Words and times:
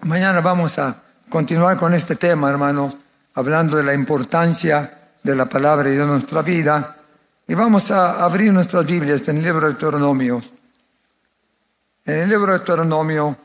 mañana 0.00 0.40
vamos 0.40 0.78
a 0.78 0.94
continuar 1.28 1.76
con 1.76 1.94
este 1.94 2.16
tema, 2.16 2.50
hermano, 2.50 2.96
hablando 3.34 3.76
de 3.76 3.82
la 3.82 3.94
importancia 3.94 5.10
de 5.22 5.34
la 5.34 5.46
palabra 5.46 5.88
de 5.88 6.06
nuestra 6.06 6.42
vida. 6.42 6.96
Y 7.46 7.54
vamos 7.54 7.90
a 7.90 8.24
abrir 8.24 8.52
nuestras 8.52 8.86
Biblias 8.86 9.26
en 9.28 9.38
el 9.38 9.44
libro 9.44 9.60
de 9.60 9.72
Deuteronomio. 9.72 10.42
En 12.04 12.14
el 12.14 12.28
libro 12.28 12.52
de 12.52 12.58
Deuteronomio. 12.58 13.36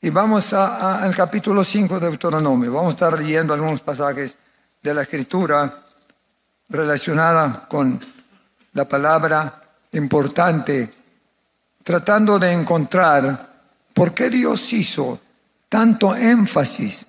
Y 0.00 0.10
vamos 0.10 0.52
al 0.52 1.14
capítulo 1.14 1.64
5 1.64 1.98
de 1.98 2.08
Deuteronomio. 2.08 2.72
Vamos 2.72 2.90
a 2.90 2.96
estar 2.96 3.18
leyendo 3.18 3.54
algunos 3.54 3.80
pasajes 3.80 4.36
de 4.82 4.94
la 4.94 5.02
Escritura 5.02 5.82
relacionada 6.68 7.66
con 7.68 8.00
la 8.72 8.84
palabra 8.84 9.62
importante 9.92 10.92
tratando 11.86 12.36
de 12.36 12.50
encontrar 12.50 13.55
por 13.96 14.12
qué 14.12 14.28
Dios 14.28 14.74
hizo 14.74 15.18
tanto 15.70 16.14
énfasis 16.14 17.06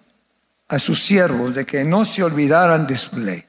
a 0.70 0.80
sus 0.80 1.04
siervos 1.04 1.54
de 1.54 1.66
que 1.66 1.84
no 1.84 2.06
se 2.06 2.24
olvidaran 2.24 2.88
de 2.88 2.96
su 2.96 3.20
ley. 3.20 3.44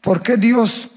¿Por 0.00 0.22
qué 0.22 0.38
Dios 0.38 0.90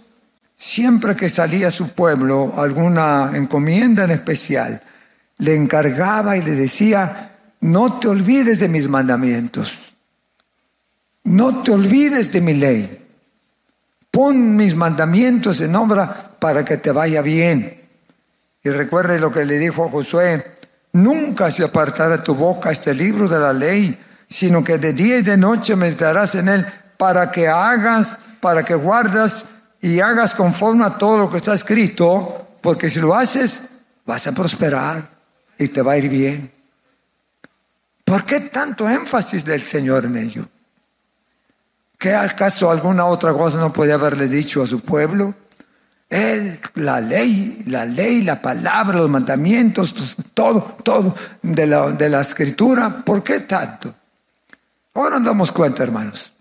siempre 0.56 1.18
que 1.18 1.30
salía 1.30 1.68
a 1.68 1.72
su 1.72 1.90
pueblo 1.90 2.54
alguna 2.56 3.34
encomienda 3.36 4.06
en 4.06 4.12
especial, 4.12 4.82
le 5.40 5.54
encargaba 5.54 6.38
y 6.38 6.42
le 6.42 6.52
decía, 6.52 7.36
no 7.60 8.00
te 8.00 8.08
olvides 8.08 8.60
de 8.60 8.70
mis 8.70 8.88
mandamientos, 8.88 9.96
no 11.26 11.62
te 11.62 11.72
olvides 11.72 12.32
de 12.32 12.40
mi 12.40 12.54
ley, 12.54 13.06
pon 14.10 14.56
mis 14.56 14.78
mandamientos 14.78 15.60
en 15.60 15.76
obra 15.76 16.38
para 16.40 16.64
que 16.64 16.78
te 16.78 16.92
vaya 16.92 17.22
bien. 17.22 17.87
Y 18.64 18.70
recuerde 18.70 19.20
lo 19.20 19.32
que 19.32 19.46
le 19.46 19.58
dijo 19.58 19.86
a 19.86 19.92
Josué, 19.92 20.46
nunca 20.94 21.52
se 21.52 21.64
apartará 21.64 22.24
tu 22.24 22.36
boca 22.36 22.72
este 22.72 22.94
libro 22.94 23.28
de 23.28 23.40
la 23.40 23.54
ley, 23.54 23.98
sino 24.30 24.64
que 24.64 24.78
de 24.78 24.94
día 24.94 25.18
y 25.20 25.22
de 25.22 25.38
noche 25.38 25.76
meditarás 25.76 26.36
en 26.36 26.50
él 26.50 26.66
para 26.98 27.32
que 27.32 27.48
hagas, 27.48 28.20
para 28.42 28.64
que 28.64 28.76
guardas 28.76 29.46
y 29.82 30.00
hagas 30.00 30.34
conforme 30.34 30.86
a 30.86 30.98
todo 30.98 31.20
lo 31.20 31.30
que 31.30 31.38
está 31.38 31.54
escrito, 31.54 32.48
porque 32.62 32.90
si 32.90 33.00
lo 33.00 33.16
haces, 33.16 33.70
vas 34.06 34.26
a 34.28 34.32
prosperar 34.32 35.08
y 35.58 35.68
te 35.68 35.82
va 35.82 35.94
a 35.94 35.98
ir 35.98 36.10
bien. 36.10 36.52
¿Por 38.04 38.24
qué 38.24 38.40
tanto 38.40 38.90
énfasis 38.90 39.44
del 39.46 39.62
Señor 39.62 40.06
en 40.06 40.18
ello? 40.18 40.48
¿Qué 41.98 42.14
acaso 42.14 42.70
alguna 42.70 43.06
otra 43.06 43.34
cosa 43.34 43.58
no 43.58 43.74
puede 43.74 43.92
haberle 43.92 44.28
dicho 44.28 44.64
a 44.64 44.68
su 44.68 44.82
pueblo? 44.82 45.34
Él, 46.10 46.60
la 46.76 47.02
ley, 47.02 47.64
la 47.68 47.86
ley, 47.86 48.24
la 48.24 48.42
palabra, 48.42 49.00
los 49.00 49.10
mandamientos, 49.10 49.94
pues, 49.94 50.16
todo, 50.34 50.78
todo 50.84 51.14
de 51.42 51.68
la, 51.68 51.92
de 51.92 52.10
la 52.10 52.22
escritura. 52.22 53.04
¿Por 53.04 53.24
qué 53.24 53.42
tanto? 53.42 53.94
Ahora 54.94 55.18
nos 55.18 55.26
damos 55.26 55.52
cuenta, 55.52 55.84
hermanos. 55.84 56.32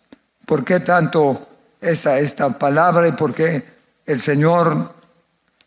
¿Por 0.44 0.64
qué 0.64 0.80
tanto 0.80 1.48
esta, 1.80 2.18
esta 2.18 2.56
palabra 2.56 3.08
y 3.08 3.12
por 3.12 3.34
qué 3.34 3.64
el 4.06 4.20
Señor 4.20 4.94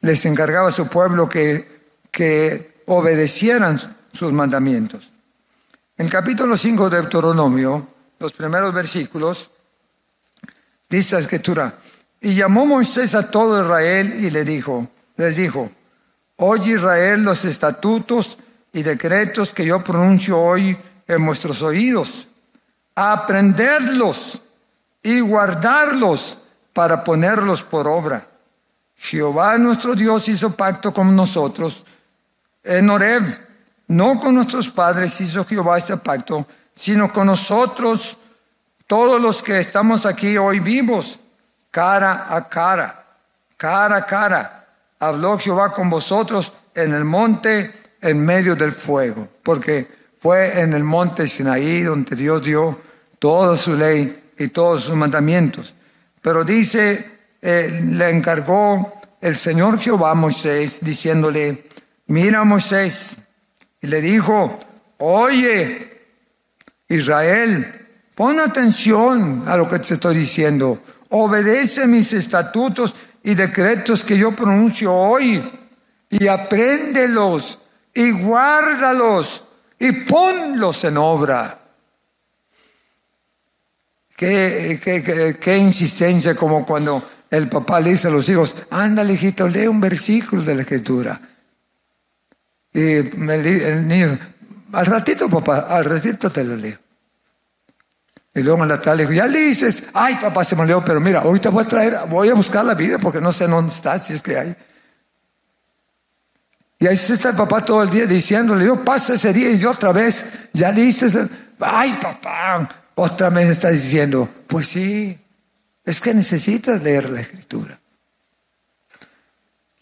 les 0.01 0.25
encargaba 0.25 0.69
a 0.69 0.71
su 0.71 0.87
pueblo 0.87 1.27
que, 1.27 1.81
que 2.09 2.83
obedecieran 2.85 3.77
sus 4.11 4.31
mandamientos? 4.31 5.11
En 5.97 6.05
el 6.05 6.11
capítulo 6.11 6.55
5 6.55 6.89
de 6.89 7.01
Deuteronomio, 7.01 7.85
los 8.19 8.31
primeros 8.31 8.73
versículos, 8.73 9.49
dice 10.89 11.15
la 11.15 11.21
escritura, 11.21 11.73
y 12.21 12.35
llamó 12.35 12.65
Moisés 12.65 13.15
a 13.15 13.31
todo 13.31 13.61
Israel 13.61 14.13
y 14.19 14.29
le 14.29 14.43
dijo, 14.43 14.87
les 15.15 15.35
dijo, 15.35 15.69
oye 16.37 16.73
Israel 16.73 17.23
los 17.23 17.45
estatutos 17.45 18.37
y 18.73 18.83
decretos 18.83 19.53
que 19.53 19.65
yo 19.65 19.83
pronuncio 19.83 20.37
hoy 20.37 20.77
en 21.07 21.25
vuestros 21.25 21.61
oídos, 21.61 22.27
aprenderlos 22.95 24.41
y 25.01 25.21
guardarlos 25.21 26.39
para 26.73 27.03
ponerlos 27.03 27.63
por 27.63 27.87
obra. 27.87 28.27
Jehová 28.97 29.57
nuestro 29.57 29.95
Dios 29.95 30.27
hizo 30.27 30.55
pacto 30.55 30.93
con 30.93 31.15
nosotros 31.15 31.85
en 32.63 32.89
Horeb, 32.89 33.23
no 33.87 34.19
con 34.19 34.35
nuestros 34.35 34.69
padres 34.69 35.19
hizo 35.21 35.45
Jehová 35.45 35.77
este 35.77 35.95
pacto, 35.97 36.45
sino 36.73 37.11
con 37.11 37.27
nosotros, 37.27 38.17
todos 38.85 39.21
los 39.21 39.41
que 39.41 39.59
estamos 39.59 40.05
aquí 40.05 40.37
hoy 40.37 40.59
vivos 40.59 41.19
cara 41.71 42.35
a 42.35 42.47
cara, 42.47 43.05
cara 43.57 43.97
a 43.97 44.05
cara. 44.05 44.67
Habló 44.99 45.37
Jehová 45.37 45.73
con 45.73 45.89
vosotros 45.89 46.53
en 46.75 46.93
el 46.93 47.05
monte 47.05 47.71
en 48.01 48.23
medio 48.23 48.55
del 48.55 48.71
fuego, 48.71 49.27
porque 49.43 49.87
fue 50.19 50.61
en 50.61 50.73
el 50.73 50.83
monte 50.83 51.27
Sinaí 51.27 51.81
donde 51.81 52.15
Dios 52.15 52.43
dio 52.43 52.79
toda 53.19 53.55
su 53.55 53.75
ley 53.75 54.31
y 54.37 54.47
todos 54.49 54.85
sus 54.85 54.95
mandamientos. 54.95 55.75
Pero 56.21 56.43
dice, 56.43 57.19
eh, 57.41 57.81
le 57.83 58.09
encargó 58.09 59.01
el 59.21 59.35
Señor 59.35 59.79
Jehová 59.79 60.11
a 60.11 60.15
Moisés, 60.15 60.79
diciéndole, 60.81 61.65
mira 62.07 62.43
Moisés, 62.43 63.17
y 63.81 63.87
le 63.87 64.01
dijo, 64.01 64.59
oye, 64.97 65.89
Israel, 66.87 67.87
pon 68.15 68.39
atención 68.39 69.43
a 69.47 69.55
lo 69.55 69.67
que 69.67 69.79
te 69.79 69.93
estoy 69.93 70.17
diciendo 70.17 70.81
obedece 71.09 71.87
mis 71.87 72.13
estatutos 72.13 72.95
y 73.23 73.33
decretos 73.35 74.05
que 74.05 74.17
yo 74.17 74.31
pronuncio 74.31 74.93
hoy 74.93 75.41
y 76.09 76.27
apréndelos 76.27 77.59
y 77.93 78.11
guárdalos 78.11 79.43
y 79.77 79.91
ponlos 79.91 80.83
en 80.83 80.97
obra. 80.97 81.59
Qué, 84.15 85.57
insistencia 85.57 86.35
como 86.35 86.65
cuando 86.65 87.01
el 87.31 87.47
papá 87.47 87.79
le 87.79 87.91
dice 87.91 88.09
a 88.09 88.11
los 88.11 88.27
hijos, 88.27 88.55
anda 88.69 89.03
hijito, 89.03 89.47
lee 89.47 89.67
un 89.67 89.79
versículo 89.79 90.41
de 90.41 90.55
la 90.55 90.61
escritura. 90.63 91.21
Y 92.73 92.81
el 92.81 93.87
niño, 93.87 94.19
al 94.73 94.85
ratito 94.85 95.29
papá, 95.29 95.59
al 95.69 95.85
ratito 95.85 96.29
te 96.29 96.43
lo 96.43 96.55
leo. 96.55 96.77
Y 98.33 98.41
luego 98.41 98.61
en 98.63 98.69
la 98.69 98.81
tarde 98.81 99.03
dijo, 99.03 99.13
ya 99.13 99.25
le 99.25 99.39
dices, 99.39 99.87
ay 99.93 100.15
papá 100.15 100.43
se 100.43 100.55
me 100.55 100.61
olvidó, 100.61 100.83
pero 100.85 100.99
mira, 100.99 101.21
ahorita 101.21 101.49
voy 101.49 101.63
a 101.63 101.67
traer, 101.67 101.97
voy 102.09 102.29
a 102.29 102.35
buscar 102.35 102.63
la 102.63 102.75
Biblia 102.75 102.99
porque 102.99 103.19
no 103.19 103.31
sé 103.31 103.47
dónde 103.47 103.73
está, 103.73 103.97
si 103.97 104.13
es 104.13 104.21
que 104.21 104.37
hay. 104.37 104.55
Y 106.79 106.87
ahí 106.87 106.93
está 106.93 107.29
el 107.29 107.35
papá 107.35 107.59
todo 107.61 107.83
el 107.83 107.89
día 107.89 108.05
diciéndole, 108.05 108.65
yo 108.65 108.83
pasa 108.85 109.15
ese 109.15 109.33
día 109.33 109.49
y 109.49 109.57
yo 109.57 109.71
otra 109.71 109.91
vez, 109.91 110.49
ya 110.53 110.71
dices, 110.71 111.17
ay 111.59 111.97
papá, 112.01 112.69
otra 112.95 113.29
vez 113.29 113.49
está 113.49 113.69
diciendo, 113.69 114.29
pues 114.47 114.67
sí, 114.69 115.19
es 115.83 115.99
que 115.99 116.13
necesitas 116.13 116.81
leer 116.81 117.09
la 117.09 117.21
escritura. 117.21 117.79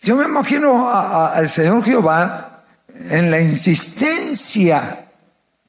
Yo 0.01 0.15
me 0.15 0.23
imagino 0.23 0.89
al 0.89 1.49
Señor 1.49 1.83
Jehová 1.83 2.63
en 3.09 3.29
la 3.29 3.41
insistencia 3.41 5.05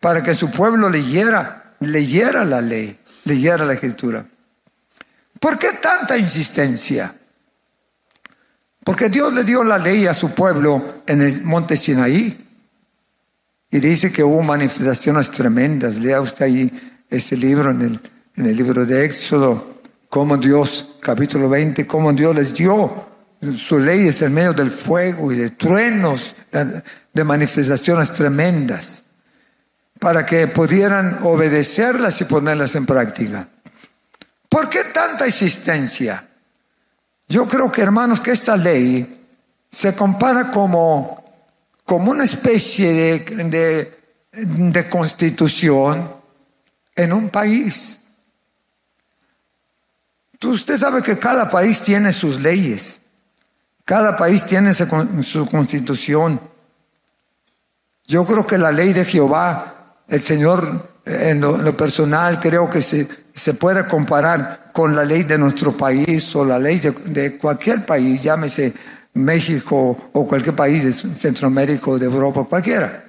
para 0.00 0.23
que 0.23 0.35
su 0.35 0.50
pueblo 0.50 0.88
leyera 0.88 1.57
leyera 1.81 2.45
la 2.45 2.61
ley, 2.61 2.99
leyera 3.25 3.65
la 3.65 3.75
escritura. 3.75 4.27
¿Por 5.41 5.59
qué 5.59 5.69
tanta 5.81 6.17
insistencia? 6.17 7.15
Porque 8.85 9.09
Dios 9.09 9.33
le 9.33 9.45
dio 9.45 9.63
la 9.63 9.79
ley 9.79 10.07
a 10.07 10.15
su 10.15 10.35
pueblo 10.35 11.03
en 11.07 11.23
el 11.23 11.43
monte 11.45 11.77
Sinaí. 11.77 12.47
Y 13.71 13.81
dice 13.81 14.11
que 14.11 14.25
hubo 14.25 14.43
manifestaciones 14.43 15.31
tremendas. 15.31 15.99
Lea 15.99 16.21
usted 16.21 16.47
ahí 16.47 17.05
ese 17.11 17.37
libro 17.37 17.71
en 17.71 17.83
el, 17.83 18.01
en 18.37 18.47
el 18.47 18.57
libro 18.57 18.87
de 18.87 19.05
Éxodo, 19.05 19.81
cómo 20.09 20.37
Dios, 20.39 20.97
capítulo 21.01 21.49
20, 21.49 21.87
cómo 21.87 22.13
Dios 22.13 22.35
les 22.35 22.55
dio 22.55 23.09
su 23.57 23.79
ley 23.79 24.09
es 24.09 24.23
en 24.23 24.35
medio 24.35 24.53
del 24.53 24.71
fuego 24.71 25.33
y 25.33 25.37
de 25.37 25.51
truenos, 25.51 26.35
de 27.13 27.25
manifestaciones 27.25 28.13
tremendas 28.13 29.05
para 29.99 30.25
que 30.25 30.47
pudieran 30.47 31.21
obedecerlas 31.23 32.21
y 32.21 32.25
ponerlas 32.25 32.75
en 32.75 32.87
práctica. 32.87 33.49
¿Por 34.49 34.69
qué 34.69 34.85
tanta 34.85 35.27
insistencia? 35.27 36.27
Yo 37.29 37.47
creo 37.47 37.71
que, 37.71 37.83
hermanos, 37.83 38.21
que 38.21 38.31
esta 38.31 38.56
ley 38.56 39.27
se 39.71 39.95
compara 39.95 40.50
como, 40.50 41.23
como 41.85 42.11
una 42.11 42.25
especie 42.25 42.93
de, 42.93 43.45
de, 43.45 43.99
de 44.33 44.89
constitución 44.89 46.11
en 46.97 47.12
un 47.12 47.29
país. 47.29 48.05
Usted 50.43 50.79
sabe 50.79 51.03
que 51.03 51.19
cada 51.19 51.51
país 51.51 51.83
tiene 51.83 52.12
sus 52.12 52.41
leyes, 52.41 53.03
cada 53.85 54.17
país 54.17 54.44
tiene 54.47 54.73
su 54.73 55.49
constitución. 55.51 56.41
Yo 58.06 58.25
creo 58.25 58.47
que 58.47 58.56
la 58.56 58.73
ley 58.73 58.93
de 58.93 59.05
Jehová, 59.05 59.78
el 60.08 60.22
Señor 60.22 60.88
en 61.05 61.40
lo, 61.40 61.76
personal, 61.76 62.40
creo 62.40 62.69
que 62.69 62.82
se, 62.82 63.08
se, 63.32 63.55
puede 63.55 63.87
comparar 63.87 64.70
con 64.72 64.94
la 64.94 65.05
ley 65.05 65.22
de 65.22 65.38
nuestro 65.38 65.72
país 65.72 66.34
o 66.37 66.44
la 66.44 66.58
ley 66.58 66.78
de, 66.78 66.90
de 66.90 67.38
cualquier 67.38 67.87
país, 67.87 68.22
llámese 68.22 68.75
México 69.14 70.10
o 70.12 70.26
cualquier 70.26 70.55
país 70.55 70.84
de 70.84 70.93
Centroamérica 70.93 71.90
o 71.90 71.99
de 71.99 72.06
Europa, 72.06 72.44
cualquiera. 72.44 73.05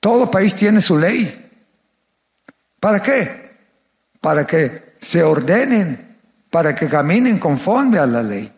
Todo 0.00 0.30
país 0.30 0.54
tiene 0.54 0.80
su 0.80 0.98
ley. 0.98 1.50
¿Para 2.78 3.02
qué? 3.02 3.56
Para 4.20 4.46
que 4.46 4.94
se 5.00 5.22
ordenen, 5.22 6.16
para 6.50 6.74
que 6.74 6.86
caminen 6.86 7.38
conforme 7.38 7.98
a 7.98 8.06
la 8.06 8.22
ley, 8.22 8.52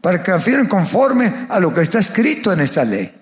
para 0.00 0.22
que 0.22 0.32
caminen 0.32 0.66
conforme 0.66 1.32
a 1.48 1.58
lo 1.60 1.74
que 1.74 1.82
está 1.82 1.98
escrito 1.98 2.52
en 2.52 2.60
esa 2.60 2.84
ley. 2.84 3.12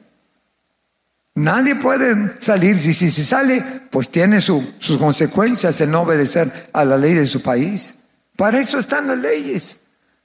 Nadie 1.37 1.75
puede 1.75 2.41
salir, 2.41 2.81
si, 2.81 2.95
si, 2.95 3.11
sale, 3.11 3.63
pues 3.91 4.09
tiene 4.09 4.41
sus 4.41 4.97
consecuencias 4.99 5.79
en 5.83 5.91
no 5.91 6.01
obedecer 6.01 6.71
a 6.73 6.83
la 6.83 6.97
ley 6.97 7.13
de 7.13 7.27
su 7.27 7.43
país. 7.43 8.05
Para 8.37 8.59
eso 8.59 8.79
están 8.79 9.07
las 9.07 9.19
leyes, 9.19 9.83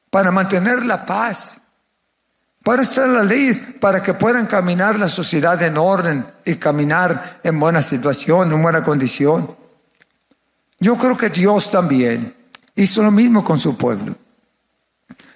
para 0.10 0.32
mantener 0.32 0.86
la 0.86 1.06
paz. 1.06 1.64
Para 2.64 2.84
eso 2.84 3.06
las 3.08 3.26
leyes, 3.26 3.62
para 3.82 4.02
que 4.02 4.14
puedan 4.14 4.46
caminar 4.46 4.98
la 4.98 5.10
sociedad 5.10 5.62
en 5.64 5.78
orden 5.78 6.26
y 6.46 6.56
caminar 6.56 7.42
en 7.44 7.60
buena 7.60 7.82
situación, 7.82 8.54
en 8.54 8.62
buena 8.62 8.82
condición. 8.82 9.54
Yo 10.80 10.98
creo 10.98 11.18
que 11.18 11.30
Dios 11.30 11.72
también 11.72 12.34
hizo 12.74 13.04
lo 13.04 13.12
mismo 13.12 13.44
con 13.44 13.60
su 13.60 13.78
pueblo. 13.78 14.16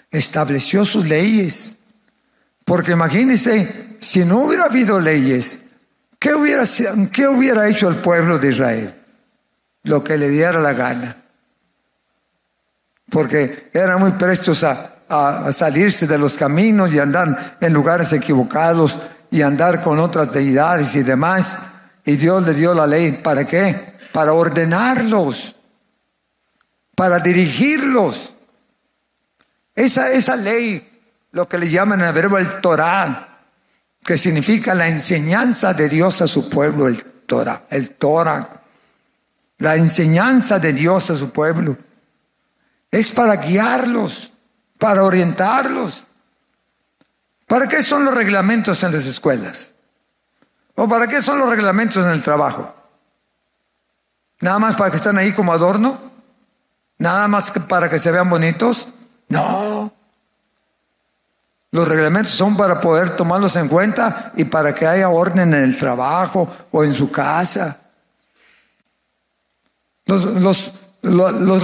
Estableció 0.10 0.86
sus 0.86 1.06
leyes. 1.06 1.80
Porque 2.64 2.94
imagínense, 2.94 3.98
si 4.00 4.24
no 4.24 4.40
hubiera 4.40 4.66
habido 4.66 5.02
leyes, 5.02 5.65
¿qué 6.26 6.34
hubiera, 6.34 6.64
¿qué 7.12 7.28
hubiera 7.28 7.68
hecho 7.68 7.88
el 7.88 7.98
pueblo 7.98 8.40
de 8.40 8.50
Israel? 8.50 8.96
Lo 9.84 10.04
que 10.04 10.18
le 10.18 10.30
diera 10.30 10.60
la 10.60 10.74
gana. 10.74 11.16
Porque 13.10 13.70
eran 13.74 14.00
muy 14.00 14.12
prestos 14.12 14.64
a, 14.64 14.96
a 15.08 15.54
salirse 15.54 16.08
de 16.08 16.18
los 16.18 16.36
caminos 16.36 16.94
y 16.94 17.00
andar 17.00 17.58
en 17.62 17.74
lugares 17.74 18.12
equivocados 18.14 18.98
y 19.30 19.44
andar 19.44 19.84
con 19.84 20.00
otras 20.00 20.32
deidades 20.32 20.96
y 20.96 21.04
demás. 21.04 21.60
Y 22.04 22.16
Dios 22.16 22.44
le 22.44 22.56
dio 22.56 22.74
la 22.74 22.88
ley. 22.88 23.12
¿Para 23.24 23.46
qué? 23.46 23.96
para 24.16 24.32
ordenarlos, 24.32 25.58
para 26.96 27.20
dirigirlos. 27.20 28.34
Esa, 29.76 30.10
esa 30.14 30.38
ley, 30.38 31.02
lo 31.34 31.50
que 31.50 31.58
le 31.58 31.68
llaman 31.70 32.00
en 32.00 32.08
el 32.08 32.14
verbo 32.14 32.38
el 32.38 32.62
Torah, 32.62 33.35
que 34.06 34.20
significa 34.20 34.76
la 34.76 34.88
enseñanza 34.88 35.74
de 35.74 35.90
Dios 35.90 36.22
a 36.22 36.28
su 36.28 36.48
pueblo, 36.48 36.88
el 36.88 37.04
Torah, 37.04 37.64
el 37.72 37.96
Torah, 37.96 38.62
la 39.58 39.76
enseñanza 39.76 40.60
de 40.60 40.74
Dios 40.74 41.10
a 41.10 41.18
su 41.18 41.32
pueblo, 41.32 41.76
es 42.92 43.10
para 43.12 43.36
guiarlos, 43.38 44.32
para 44.78 45.04
orientarlos. 45.04 46.06
¿Para 47.48 47.68
qué 47.68 47.82
son 47.82 48.06
los 48.06 48.14
reglamentos 48.14 48.84
en 48.84 48.92
las 48.92 49.08
escuelas? 49.08 49.74
¿O 50.76 50.88
para 50.88 51.08
qué 51.08 51.22
son 51.22 51.40
los 51.40 51.50
reglamentos 51.50 52.06
en 52.06 52.12
el 52.12 52.22
trabajo? 52.22 52.76
Nada 54.40 54.60
más 54.60 54.76
para 54.76 54.92
que 54.92 54.98
estén 54.98 55.18
ahí 55.18 55.32
como 55.32 55.52
adorno. 55.52 56.00
Nada 57.00 57.28
más 57.28 57.52
para 57.68 57.90
que 57.90 57.98
se 57.98 58.12
vean 58.12 58.30
bonitos. 58.30 58.90
No. 59.30 59.92
Los 61.76 61.90
reglamentos 61.90 62.32
son 62.32 62.56
para 62.56 62.80
poder 62.80 63.18
tomarlos 63.18 63.58
en 63.58 63.68
cuenta 63.68 64.32
y 64.38 64.46
para 64.46 64.74
que 64.74 64.88
haya 64.88 65.10
orden 65.10 65.54
en 65.54 65.62
el 65.66 65.76
trabajo 65.76 66.50
o 66.72 66.86
en 66.86 66.94
su 66.94 67.12
casa. 67.12 67.78
Los, 70.06 70.72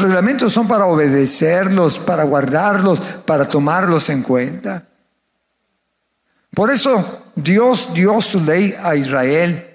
reglamentos 0.01 0.51
son 0.51 0.67
para 0.67 0.87
obedecerlos, 0.87 1.97
para 1.97 2.25
guardarlos, 2.25 2.99
para 3.25 3.47
tomarlos 3.47 4.09
en 4.09 4.21
cuenta. 4.21 4.83
Por 6.53 6.71
eso 6.71 7.23
Dios 7.33 7.93
dio 7.93 8.19
su 8.19 8.43
ley 8.43 8.75
a 8.83 8.97
Israel. 8.97 9.65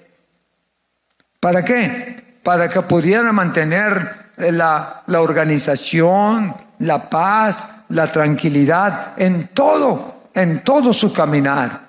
¿Para 1.39 1.65
qué? 1.65 2.15
para 2.43 2.69
que 2.69 2.83
pudiera 2.83 3.33
mantener 3.33 4.07
eh, 4.37 4.51
la 4.51 5.01
organización, 5.07 6.55
la 6.77 7.09
paz, 7.09 7.85
la 7.89 8.11
tranquilidad 8.11 9.13
en 9.17 9.47
todo, 9.47 10.16
en 10.37 10.63
todo 10.63 10.93
su 10.93 11.11
caminar. 11.11 11.87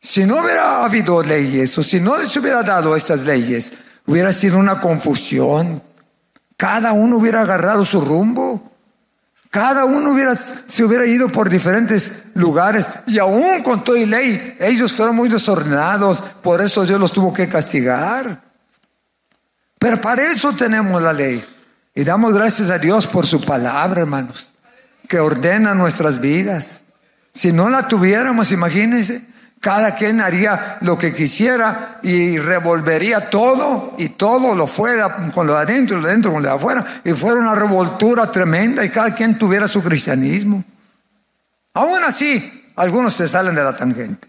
Si 0.00 0.24
no 0.24 0.40
hubiera 0.40 0.84
habido 0.84 1.22
leyes 1.22 1.78
o 1.78 1.82
si 1.82 2.00
no 2.00 2.16
les 2.16 2.36
hubiera 2.36 2.62
dado 2.62 2.96
estas 2.96 3.22
leyes, 3.22 3.74
hubiera 4.06 4.32
sido 4.32 4.58
una 4.58 4.80
confusión. 4.80 5.80
Cada 6.56 6.92
uno 6.92 7.16
hubiera 7.16 7.42
agarrado 7.42 7.84
su 7.84 8.00
rumbo. 8.00 8.72
Cada 9.50 9.84
uno 9.84 10.10
hubiera, 10.10 10.34
se 10.34 10.84
hubiera 10.84 11.06
ido 11.06 11.28
por 11.28 11.48
diferentes 11.48 12.26
lugares 12.34 12.88
y 13.06 13.18
aún 13.18 13.62
con 13.62 13.84
toda 13.84 14.00
ley, 14.00 14.56
ellos 14.58 14.92
fueron 14.92 15.16
muy 15.16 15.28
desordenados, 15.28 16.20
por 16.42 16.60
eso 16.60 16.84
Dios 16.84 17.00
los 17.00 17.12
tuvo 17.12 17.32
que 17.32 17.48
castigar. 17.48 18.42
Pero 19.78 20.00
para 20.00 20.30
eso 20.30 20.52
tenemos 20.52 21.00
la 21.00 21.12
ley. 21.12 21.42
Y 21.94 22.04
damos 22.04 22.34
gracias 22.34 22.68
a 22.68 22.78
Dios 22.78 23.06
por 23.06 23.26
su 23.26 23.40
palabra, 23.40 24.00
hermanos, 24.02 24.52
que 25.08 25.20
ordena 25.20 25.72
nuestras 25.72 26.20
vidas. 26.20 26.85
Si 27.36 27.52
no 27.52 27.68
la 27.68 27.86
tuviéramos, 27.86 28.50
imagínense, 28.50 29.20
cada 29.60 29.94
quien 29.94 30.22
haría 30.22 30.78
lo 30.80 30.96
que 30.96 31.14
quisiera 31.14 31.98
y 32.02 32.38
revolvería 32.38 33.28
todo 33.28 33.94
y 33.98 34.08
todo 34.08 34.54
lo 34.54 34.66
fuera 34.66 35.30
con 35.34 35.46
lo 35.46 35.54
de 35.54 35.60
adentro, 35.60 35.98
lo 35.98 36.04
de 36.04 36.12
adentro 36.12 36.32
con 36.32 36.42
lo 36.42 36.48
de 36.48 36.54
afuera 36.54 36.82
y 37.04 37.12
fuera 37.12 37.38
una 37.38 37.54
revoltura 37.54 38.32
tremenda 38.32 38.82
y 38.82 38.88
cada 38.88 39.14
quien 39.14 39.36
tuviera 39.36 39.68
su 39.68 39.82
cristianismo. 39.82 40.64
Aún 41.74 42.02
así, 42.04 42.72
algunos 42.74 43.12
se 43.12 43.28
salen 43.28 43.54
de 43.54 43.64
la 43.64 43.76
tangente. 43.76 44.28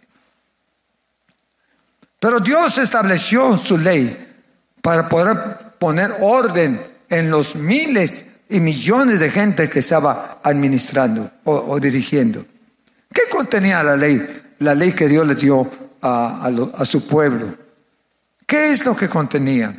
Pero 2.20 2.42
Dios 2.42 2.78
estableció 2.78 3.56
su 3.56 3.78
ley 3.78 4.36
para 4.82 5.08
poder 5.08 5.38
poner 5.80 6.14
orden 6.20 6.86
en 7.08 7.32
los 7.32 7.56
miles 7.56 8.40
y 8.50 8.60
millones 8.60 9.22
de 9.22 9.32
gente 9.32 9.70
que 9.70 9.80
estaba 9.80 10.42
administrando 10.44 11.32
o, 11.46 11.80
dirigiendo. 11.80 12.46
¿Qué 13.18 13.24
contenía 13.32 13.82
la 13.82 13.98
ley? 13.98 14.54
La 14.60 14.76
ley 14.76 14.92
que 14.92 15.08
Dios 15.08 15.26
le 15.26 15.34
dio 15.34 15.68
a, 16.04 16.52
su 16.86 17.08
pueblo. 17.08 17.48
¿Qué 18.46 18.72
es 18.72 18.86
lo 18.86 18.96
que 18.96 19.10
contenía? 19.10 19.76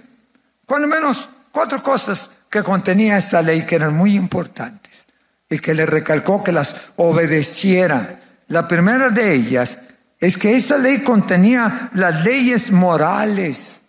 Cuando 0.67 0.89
menos 0.89 1.29
cuatro 1.53 1.81
cosas 1.81 2.33
que 2.51 2.65
contenía 2.65 3.17
esta 3.17 3.41
ley 3.41 3.63
que 3.63 3.77
eran 3.77 3.95
muy 3.95 4.17
importantes 4.17 5.07
y 5.49 5.61
que 5.61 5.73
le 5.73 5.87
recalcó 5.87 6.43
que 6.43 6.51
las 6.51 6.91
obedecieran. 6.97 8.19
La 8.49 8.67
primera 8.67 9.09
de 9.11 9.35
ellas 9.35 9.83
es 10.19 10.37
que 10.37 10.57
esa 10.57 10.77
ley 10.77 11.05
contenía 11.05 11.91
las 11.95 12.25
leyes 12.25 12.73
morales 12.73 13.85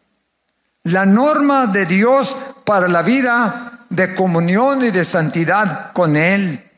la 0.84 1.08
norma 1.08 1.65
de 1.65 1.88
Dios 1.88 2.38
para 2.65 2.88
la 2.88 3.01
vida 3.01 3.86
de 3.89 4.13
comunión 4.13 4.86
y 4.86 4.91
de 4.91 5.03
santidad 5.03 5.91
con 5.94 6.15
Él. 6.15 6.69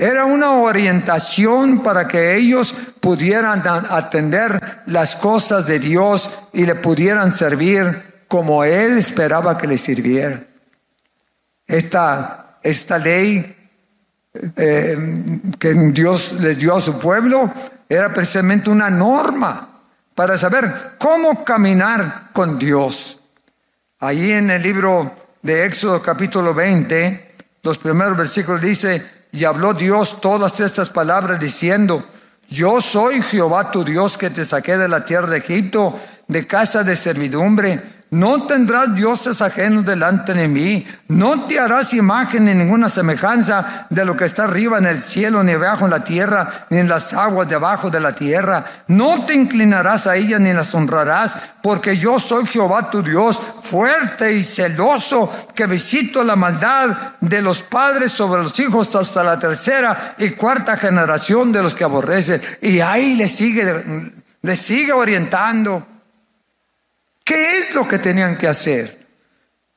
Era 0.00 0.24
una 0.24 0.52
orientación 0.52 1.82
para 1.82 2.08
que 2.08 2.34
ellos 2.34 2.74
pudieran 3.00 3.62
atender 3.66 4.58
las 4.86 5.14
cosas 5.14 5.66
de 5.66 5.78
Dios 5.78 6.48
y 6.54 6.64
le 6.64 6.74
pudieran 6.74 7.30
servir 7.30 8.24
como 8.26 8.64
Él 8.64 8.96
esperaba 8.96 9.58
que 9.58 9.66
le 9.66 9.76
sirviera. 9.76 10.40
Esta, 11.66 12.56
esta 12.62 12.96
ley 12.96 13.54
eh, 14.56 15.40
que 15.58 15.74
Dios 15.74 16.32
les 16.40 16.58
dio 16.58 16.76
a 16.76 16.80
su 16.80 16.98
pueblo 16.98 17.52
era 17.86 18.08
precisamente 18.08 18.70
una 18.70 18.88
norma 18.88 19.82
para 20.14 20.38
saber 20.38 20.96
cómo 20.96 21.44
caminar 21.44 22.30
con 22.32 22.58
Dios. 22.58 23.20
Allí 23.98 24.32
en 24.32 24.50
el 24.50 24.62
libro 24.62 25.14
de 25.42 25.66
Éxodo 25.66 26.00
capítulo 26.00 26.54
20, 26.54 27.34
los 27.62 27.76
primeros 27.76 28.16
versículos 28.16 28.62
dice, 28.62 29.19
y 29.32 29.44
habló 29.44 29.74
Dios 29.74 30.20
todas 30.20 30.58
estas 30.60 30.90
palabras 30.90 31.38
diciendo, 31.38 32.04
yo 32.48 32.80
soy 32.80 33.22
Jehová 33.22 33.70
tu 33.70 33.84
Dios 33.84 34.18
que 34.18 34.30
te 34.30 34.44
saqué 34.44 34.76
de 34.76 34.88
la 34.88 35.04
tierra 35.04 35.28
de 35.28 35.38
Egipto, 35.38 35.98
de 36.26 36.46
casa 36.46 36.82
de 36.82 36.96
servidumbre. 36.96 37.80
No 38.10 38.42
tendrás 38.46 38.94
dioses 38.94 39.40
ajenos 39.40 39.86
delante 39.86 40.34
de 40.34 40.48
mí, 40.48 40.84
no 41.08 41.44
te 41.44 41.60
harás 41.60 41.94
imagen 41.94 42.44
ni 42.44 42.54
ninguna 42.54 42.88
semejanza 42.88 43.86
de 43.88 44.04
lo 44.04 44.16
que 44.16 44.24
está 44.24 44.44
arriba 44.44 44.78
en 44.78 44.86
el 44.86 44.98
cielo, 44.98 45.44
ni 45.44 45.52
abajo 45.52 45.84
en 45.84 45.92
la 45.92 46.02
tierra, 46.02 46.66
ni 46.70 46.78
en 46.78 46.88
las 46.88 47.12
aguas 47.12 47.48
debajo 47.48 47.88
de 47.88 48.00
la 48.00 48.12
tierra. 48.12 48.64
No 48.88 49.24
te 49.24 49.34
inclinarás 49.34 50.08
a 50.08 50.16
ella 50.16 50.40
ni 50.40 50.52
las 50.52 50.74
honrarás, 50.74 51.36
porque 51.62 51.96
yo 51.96 52.18
soy 52.18 52.46
Jehová 52.46 52.90
tu 52.90 53.00
Dios, 53.00 53.40
fuerte 53.62 54.32
y 54.34 54.42
celoso, 54.42 55.32
que 55.54 55.66
visito 55.66 56.24
la 56.24 56.34
maldad 56.34 57.14
de 57.20 57.40
los 57.40 57.60
padres 57.62 58.10
sobre 58.10 58.42
los 58.42 58.58
hijos 58.58 58.94
hasta 58.96 59.22
la 59.22 59.38
tercera 59.38 60.16
y 60.18 60.30
cuarta 60.30 60.76
generación 60.76 61.52
de 61.52 61.62
los 61.62 61.76
que 61.76 61.84
aborrecen. 61.84 62.40
Y 62.60 62.80
ahí 62.80 63.14
le 63.14 63.28
sigue, 63.28 64.12
le 64.42 64.56
sigue 64.56 64.92
orientando. 64.92 65.86
¿Qué 67.24 67.58
es 67.58 67.74
lo 67.74 67.86
que 67.86 67.98
tenían 67.98 68.36
que 68.36 68.48
hacer? 68.48 69.00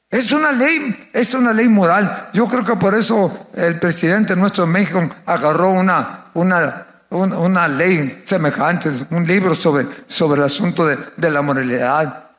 Es 0.09 0.31
una 0.31 0.51
ley, 0.51 1.09
es 1.11 1.33
una 1.33 1.53
ley 1.53 1.67
moral. 1.67 2.29
Yo 2.33 2.47
creo 2.47 2.63
que 2.63 2.75
por 2.75 2.93
eso 2.93 3.49
el 3.55 3.79
presidente 3.79 4.35
nuestro 4.35 4.65
de 4.65 4.71
México 4.71 5.09
agarró 5.25 5.71
una, 5.71 6.25
una, 6.35 6.85
una, 7.09 7.67
ley 7.67 8.21
semejante, 8.23 8.91
un 9.09 9.25
libro 9.25 9.55
sobre, 9.55 9.87
sobre 10.05 10.39
el 10.39 10.45
asunto 10.45 10.85
de, 10.85 10.97
de 11.17 11.31
la 11.31 11.41
moralidad. 11.41 12.29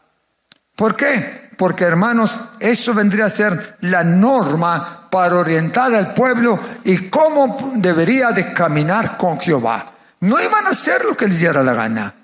¿Por 0.76 0.94
qué? 0.94 1.50
Porque 1.56 1.82
hermanos, 1.82 2.32
eso 2.60 2.94
vendría 2.94 3.26
a 3.26 3.30
ser 3.30 3.76
la 3.80 4.04
norma 4.04 5.08
para 5.10 5.36
orientar 5.36 5.94
al 5.94 6.14
pueblo 6.14 6.58
y 6.84 7.08
cómo 7.08 7.72
debería 7.76 8.30
de 8.30 8.52
caminar 8.52 9.16
con 9.16 9.38
Jehová. 9.40 9.92
No 10.20 10.40
iban 10.40 10.66
a 10.66 10.70
hacer 10.70 11.04
lo 11.04 11.16
que 11.16 11.26
les 11.26 11.38
diera 11.38 11.62
la 11.62 11.74
gana. 11.74 12.14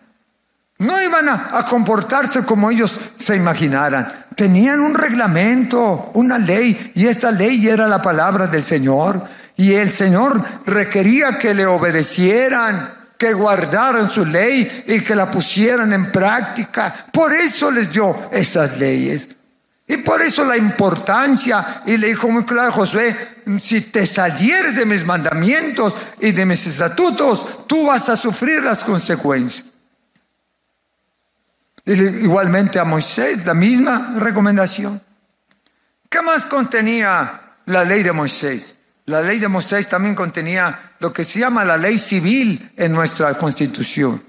No 0.80 1.00
iban 1.02 1.28
a, 1.28 1.66
comportarse 1.68 2.42
como 2.42 2.70
ellos 2.70 2.98
se 3.18 3.36
imaginaran. 3.36 4.10
Tenían 4.34 4.80
un 4.80 4.94
reglamento, 4.94 6.10
una 6.14 6.38
ley, 6.38 6.92
y 6.94 7.06
esta 7.06 7.30
ley 7.30 7.68
era 7.68 7.86
la 7.86 8.00
palabra 8.00 8.46
del 8.46 8.62
Señor. 8.62 9.22
Y 9.58 9.74
el 9.74 9.92
Señor 9.92 10.42
requería 10.64 11.38
que 11.38 11.52
le 11.52 11.66
obedecieran, 11.66 12.94
que 13.18 13.34
guardaran 13.34 14.08
su 14.08 14.24
ley 14.24 14.84
y 14.86 15.00
que 15.00 15.14
la 15.14 15.30
pusieran 15.30 15.92
en 15.92 16.10
práctica. 16.10 16.94
Por 17.12 17.34
eso 17.34 17.70
les 17.70 17.92
dio 17.92 18.16
esas 18.32 18.78
leyes. 18.78 19.28
Y 19.86 19.98
por 19.98 20.22
eso 20.22 20.46
la 20.46 20.56
importancia, 20.56 21.82
y 21.84 21.98
le 21.98 22.06
dijo 22.06 22.30
muy 22.30 22.44
claro 22.44 22.68
a 22.68 22.72
Josué, 22.72 23.14
si 23.58 23.82
te 23.82 24.06
salieres 24.06 24.76
de 24.76 24.86
mis 24.86 25.04
mandamientos 25.04 25.94
y 26.20 26.32
de 26.32 26.46
mis 26.46 26.66
estatutos, 26.66 27.66
tú 27.66 27.84
vas 27.84 28.08
a 28.08 28.16
sufrir 28.16 28.62
las 28.62 28.82
consecuencias. 28.82 29.69
Igualmente 31.94 32.78
a 32.78 32.84
Moisés, 32.84 33.44
la 33.44 33.54
misma 33.54 34.14
recomendación. 34.18 35.02
¿Qué 36.08 36.22
más 36.22 36.44
contenía 36.44 37.40
la 37.66 37.84
ley 37.84 38.04
de 38.04 38.12
Moisés? 38.12 38.78
La 39.06 39.20
ley 39.20 39.40
de 39.40 39.48
Moisés 39.48 39.88
también 39.88 40.14
contenía 40.14 40.92
lo 41.00 41.12
que 41.12 41.24
se 41.24 41.40
llama 41.40 41.64
la 41.64 41.76
ley 41.76 41.98
civil 41.98 42.70
en 42.76 42.92
nuestra 42.92 43.34
constitución. 43.34 44.22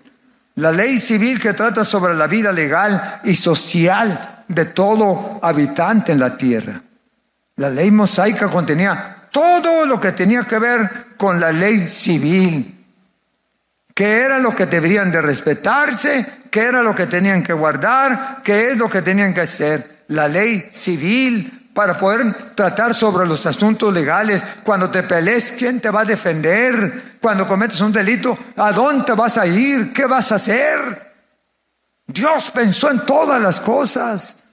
La 0.55 0.71
ley 0.71 0.97
civil 0.99 1.39
que 1.39 1.53
trata 1.53 1.85
sobre 1.85 2.15
la 2.15 2.25
vida 2.25 2.51
legal 2.51 3.21
y 3.23 3.35
social 3.35 4.43
de 4.47 4.65
todo 4.65 5.39
habitante 5.43 6.13
en 6.13 6.19
la 6.19 6.35
tierra. 6.35 6.81
La 7.57 7.69
ley 7.69 7.91
mosaica 7.91 8.47
contenía 8.47 9.27
todo 9.31 9.85
lo 9.85 10.01
que 10.01 10.13
tenía 10.13 10.45
que 10.45 10.57
ver 10.57 11.13
con 11.15 11.39
la 11.39 11.51
ley 11.51 11.87
civil, 11.87 12.85
que 13.93 14.21
era 14.21 14.39
lo 14.39 14.55
que 14.55 14.65
deberían 14.65 15.11
de 15.11 15.21
respetarse 15.21 16.40
qué 16.51 16.65
era 16.65 16.84
lo 16.84 16.93
que 16.93 17.08
tenían 17.08 17.41
que 17.41 17.53
guardar, 17.53 18.41
qué 18.43 18.72
es 18.72 18.77
lo 18.77 18.89
que 18.89 19.01
tenían 19.01 19.34
que 19.34 19.41
hacer. 19.41 20.03
La 20.10 20.27
ley 20.27 20.70
civil 20.74 21.70
para 21.74 21.98
poder 21.98 22.34
tratar 22.53 22.93
sobre 22.93 23.25
los 23.25 23.46
asuntos 23.46 23.93
legales. 23.93 24.46
Cuando 24.62 24.89
te 24.89 25.03
pelees, 25.03 25.55
¿quién 25.58 25.79
te 25.79 25.89
va 25.89 26.01
a 26.01 26.05
defender? 26.05 27.15
Cuando 27.22 27.48
cometes 27.48 27.79
un 27.79 27.93
delito, 27.93 28.38
¿a 28.58 28.72
dónde 28.74 29.13
vas 29.13 29.38
a 29.38 29.48
ir? 29.48 29.93
¿Qué 29.93 30.05
vas 30.05 30.34
a 30.34 30.36
hacer? 30.36 31.13
Dios 32.05 32.51
pensó 32.51 32.91
en 32.91 33.05
todas 33.05 33.41
las 33.41 33.62
cosas. 33.62 34.50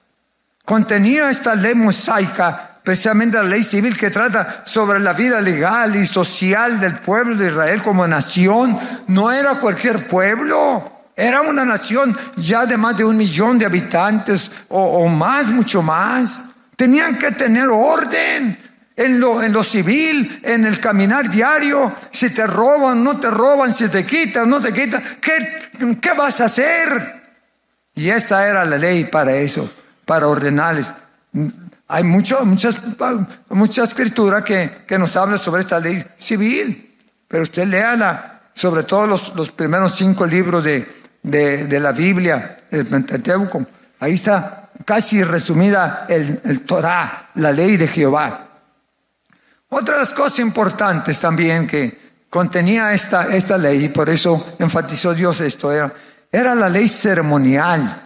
Contenía 0.63 1.29
esta 1.29 1.55
ley 1.55 1.75
mosaica, 1.75 2.75
especialmente 2.77 3.37
la 3.37 3.43
ley 3.43 3.63
civil 3.63 3.97
que 3.97 4.09
trata 4.09 4.63
sobre 4.65 4.99
la 5.01 5.11
vida 5.11 5.41
legal 5.41 5.97
y 5.97 6.05
social 6.05 6.79
del 6.79 6.93
pueblo 6.99 7.35
de 7.35 7.49
Israel 7.49 7.83
como 7.83 8.07
nación. 8.07 8.79
No 9.07 9.31
era 9.31 9.55
cualquier 9.55 10.07
pueblo. 10.07 10.98
Era 11.19 11.41
una 11.41 11.65
nación 11.65 12.17
ya 12.37 12.65
de 12.65 12.77
más 12.77 12.95
de 12.95 13.03
un 13.03 13.17
millón 13.17 13.59
de 13.59 13.65
habitantes 13.65 14.49
o, 14.69 15.05
más, 15.09 15.47
mucho 15.47 15.81
más. 15.81 16.45
Tenían 16.77 17.19
que 17.19 17.31
tener 17.31 17.67
orden 17.67 18.57
en 18.95 19.19
lo, 19.19 19.43
en 19.43 19.51
lo 19.51 19.61
civil, 19.61 20.39
en 20.43 20.63
el 20.63 20.79
caminar 20.79 21.29
diario. 21.29 21.93
Si 22.09 22.29
te 22.29 22.47
roban, 22.47 23.03
no 23.03 23.19
te 23.19 23.29
roban, 23.29 23.73
si 23.73 23.89
te 23.89 24.05
quitan, 24.05 24.49
no 24.49 24.61
te 24.61 24.71
quitan. 24.71 25.03
¿Qué, 25.19 25.97
qué 25.99 26.13
vas 26.13 26.39
a 26.39 26.45
hacer? 26.45 26.87
Y 27.95 28.09
esa 28.09 28.47
era 28.47 28.63
la 28.63 28.77
ley 28.77 29.03
para 29.03 29.35
eso, 29.35 29.69
para 30.05 30.25
ordenarles. 30.25 30.93
Hay 31.89 32.03
mucho, 32.03 32.45
muchas, 32.45 32.77
mucha 33.49 33.83
escritura 33.83 34.41
que, 34.41 34.85
que 34.87 34.97
nos 34.97 35.17
habla 35.17 35.37
sobre 35.37 35.63
esta 35.63 35.81
ley 35.81 36.01
civil, 36.15 36.95
pero 37.27 37.43
usted 37.43 37.67
léala, 37.67 38.43
sobre 38.53 38.83
todo 38.83 39.05
los, 39.05 39.35
los 39.35 39.51
primeros 39.51 39.95
cinco 39.95 40.25
libros 40.25 40.63
de, 40.63 40.99
de, 41.29 41.79
la 41.79 41.91
Biblia, 41.91 42.59
el 42.71 42.85
Pentateuco. 42.85 43.65
Ahí 43.99 44.13
está 44.13 44.69
casi 44.85 45.23
resumida 45.23 46.05
el, 46.09 46.41
el 46.43 46.65
Torah, 46.65 47.29
la 47.35 47.51
ley 47.51 47.77
de 47.77 47.87
Jehová. 47.87 48.47
Otra 49.69 49.95
de 49.95 49.99
las 50.01 50.13
cosas 50.13 50.39
importantes 50.39 51.19
también 51.19 51.67
que 51.67 52.09
contenía 52.29 52.93
esta, 52.93 53.27
esta 53.35 53.57
ley, 53.57 53.85
y 53.85 53.89
por 53.89 54.09
eso 54.09 54.55
enfatizó 54.59 55.13
Dios 55.13 55.41
esto, 55.41 55.71
era, 55.71 55.91
era 56.31 56.55
la 56.55 56.69
ley 56.69 56.87
ceremonial. 56.87 58.03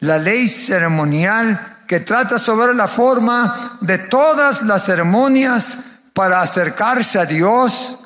La 0.00 0.18
ley 0.18 0.48
ceremonial 0.48 1.78
que 1.86 2.00
trata 2.00 2.38
sobre 2.38 2.74
la 2.74 2.88
forma 2.88 3.78
de 3.80 3.98
todas 3.98 4.62
las 4.62 4.84
ceremonias 4.84 5.84
para 6.12 6.40
acercarse 6.40 7.18
a 7.18 7.24
Dios 7.24 8.00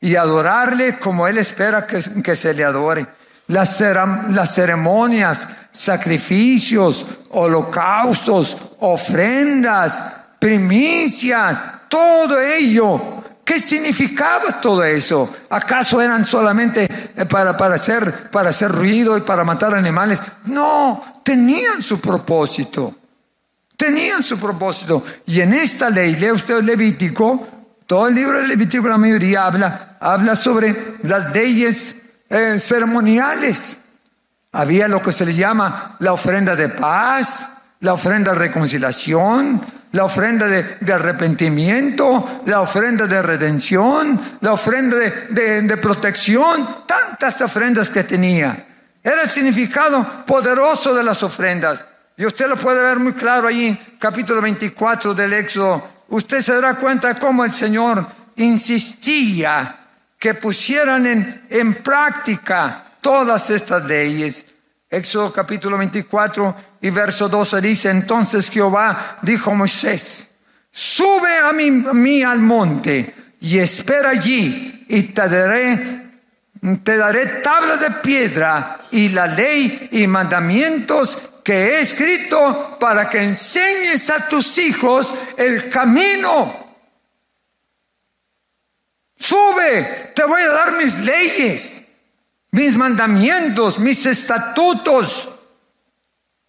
y 0.00 0.16
adorarle 0.16 0.98
como 0.98 1.26
Él 1.26 1.38
espera 1.38 1.86
que, 1.86 2.00
que 2.22 2.36
se 2.36 2.54
le 2.54 2.64
adore 2.64 3.06
las, 3.48 3.80
las 3.80 4.54
ceremonias, 4.54 5.48
sacrificios, 5.70 7.06
holocaustos, 7.30 8.56
ofrendas, 8.80 10.14
primicias, 10.38 11.60
todo 11.88 12.40
ello. 12.40 13.00
¿Qué 13.44 13.58
significaba 13.58 14.60
todo 14.60 14.84
eso? 14.84 15.28
¿Acaso 15.50 16.00
eran 16.00 16.24
solamente 16.24 16.88
eh, 17.16 17.26
para, 17.26 17.56
para, 17.56 17.74
hacer, 17.74 18.30
para 18.30 18.50
hacer 18.50 18.70
ruido 18.70 19.18
y 19.18 19.22
para 19.22 19.44
matar 19.44 19.74
animales? 19.74 20.20
No, 20.44 21.02
tenían 21.24 21.82
su 21.82 22.00
propósito. 22.00 22.94
Tenían 23.76 24.22
su 24.22 24.38
propósito. 24.38 25.02
Y 25.26 25.40
en 25.40 25.54
esta 25.54 25.90
ley, 25.90 26.14
lee 26.14 26.30
usted 26.30 26.58
el 26.58 26.66
Levítico, 26.66 27.48
todo 27.86 28.06
el 28.06 28.14
libro 28.14 28.40
de 28.40 28.46
Levítico, 28.46 28.86
la 28.86 28.96
mayoría 28.96 29.44
habla, 29.46 29.96
habla 29.98 30.36
sobre 30.36 30.98
las 31.02 31.32
leyes 31.32 32.01
ceremoniales. 32.58 33.78
Había 34.52 34.88
lo 34.88 35.02
que 35.02 35.12
se 35.12 35.24
le 35.24 35.34
llama 35.34 35.96
la 36.00 36.12
ofrenda 36.12 36.56
de 36.56 36.68
paz, 36.68 37.62
la 37.80 37.94
ofrenda 37.94 38.32
de 38.32 38.38
reconciliación, 38.38 39.60
la 39.92 40.04
ofrenda 40.04 40.46
de, 40.46 40.92
arrepentimiento, 40.92 42.42
la 42.46 42.60
ofrenda 42.60 43.06
de 43.06 43.22
redención, 43.22 44.18
la 44.40 44.52
ofrenda 44.54 44.96
de, 44.96 45.62
de, 45.62 45.76
protección, 45.76 46.66
tantas 46.86 47.40
ofrendas 47.42 47.90
que 47.90 48.04
tenía. 48.04 48.66
Era 49.02 49.22
el 49.22 49.28
significado 49.28 50.24
poderoso 50.26 50.94
de 50.94 51.02
las 51.02 51.22
ofrendas. 51.22 51.84
Y 52.16 52.24
usted 52.24 52.48
lo 52.48 52.56
puede 52.56 52.82
ver 52.82 52.98
muy 52.98 53.12
claro 53.12 53.48
ahí, 53.48 53.96
capítulo 53.98 54.40
24 54.40 55.14
del 55.14 55.32
Éxodo. 55.34 55.88
Usted 56.08 56.40
se 56.40 56.54
dará 56.54 56.74
cuenta 56.74 57.14
cómo 57.14 57.44
el 57.44 57.52
Señor 57.52 58.06
insistía 58.36 59.81
que 60.22 60.34
pusieran 60.34 61.04
en, 61.04 61.46
en 61.50 61.74
práctica 61.82 62.84
todas 63.00 63.50
estas 63.50 63.84
leyes. 63.86 64.46
Éxodo 64.88 65.32
capítulo 65.32 65.76
24 65.76 66.54
y 66.80 66.90
verso 66.90 67.28
12 67.28 67.60
dice, 67.60 67.90
entonces 67.90 68.48
Jehová 68.48 69.18
dijo 69.22 69.50
a 69.50 69.54
Moisés, 69.54 70.36
sube 70.70 71.38
a 71.38 71.52
mí, 71.52 72.22
al 72.22 72.38
monte 72.38 73.12
y 73.40 73.58
espera 73.58 74.10
allí 74.10 74.86
y 74.88 75.02
te 75.02 75.28
daré, 75.28 75.76
te 76.84 76.96
daré 76.96 77.26
tablas 77.42 77.80
de 77.80 77.90
piedra 77.90 78.78
y 78.92 79.08
la 79.08 79.26
ley 79.26 79.88
y 79.90 80.06
mandamientos 80.06 81.18
que 81.42 81.52
he 81.52 81.80
escrito 81.80 82.76
para 82.78 83.10
que 83.10 83.24
enseñes 83.24 84.08
a 84.08 84.28
tus 84.28 84.56
hijos 84.58 85.12
el 85.36 85.68
camino 85.68 86.61
Sube, 89.22 90.10
te 90.16 90.24
voy 90.24 90.42
a 90.42 90.48
dar 90.48 90.72
mis 90.72 90.98
leyes, 90.98 91.86
mis 92.50 92.76
mandamientos, 92.76 93.78
mis 93.78 94.04
estatutos. 94.04 95.38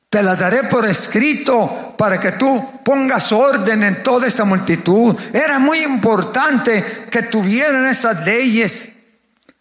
Te 0.09 0.23
las 0.23 0.39
daré 0.39 0.63
por 0.63 0.83
escrito 0.83 1.93
para 1.95 2.19
que 2.19 2.31
tú 2.31 2.81
pongas 2.83 3.31
orden 3.31 3.83
en 3.83 4.01
toda 4.01 4.25
esta 4.25 4.43
multitud. 4.43 5.15
Era 5.31 5.59
muy 5.59 5.83
importante 5.83 7.05
que 7.11 7.21
tuvieran 7.21 7.85
esas 7.85 8.25
leyes. 8.25 8.89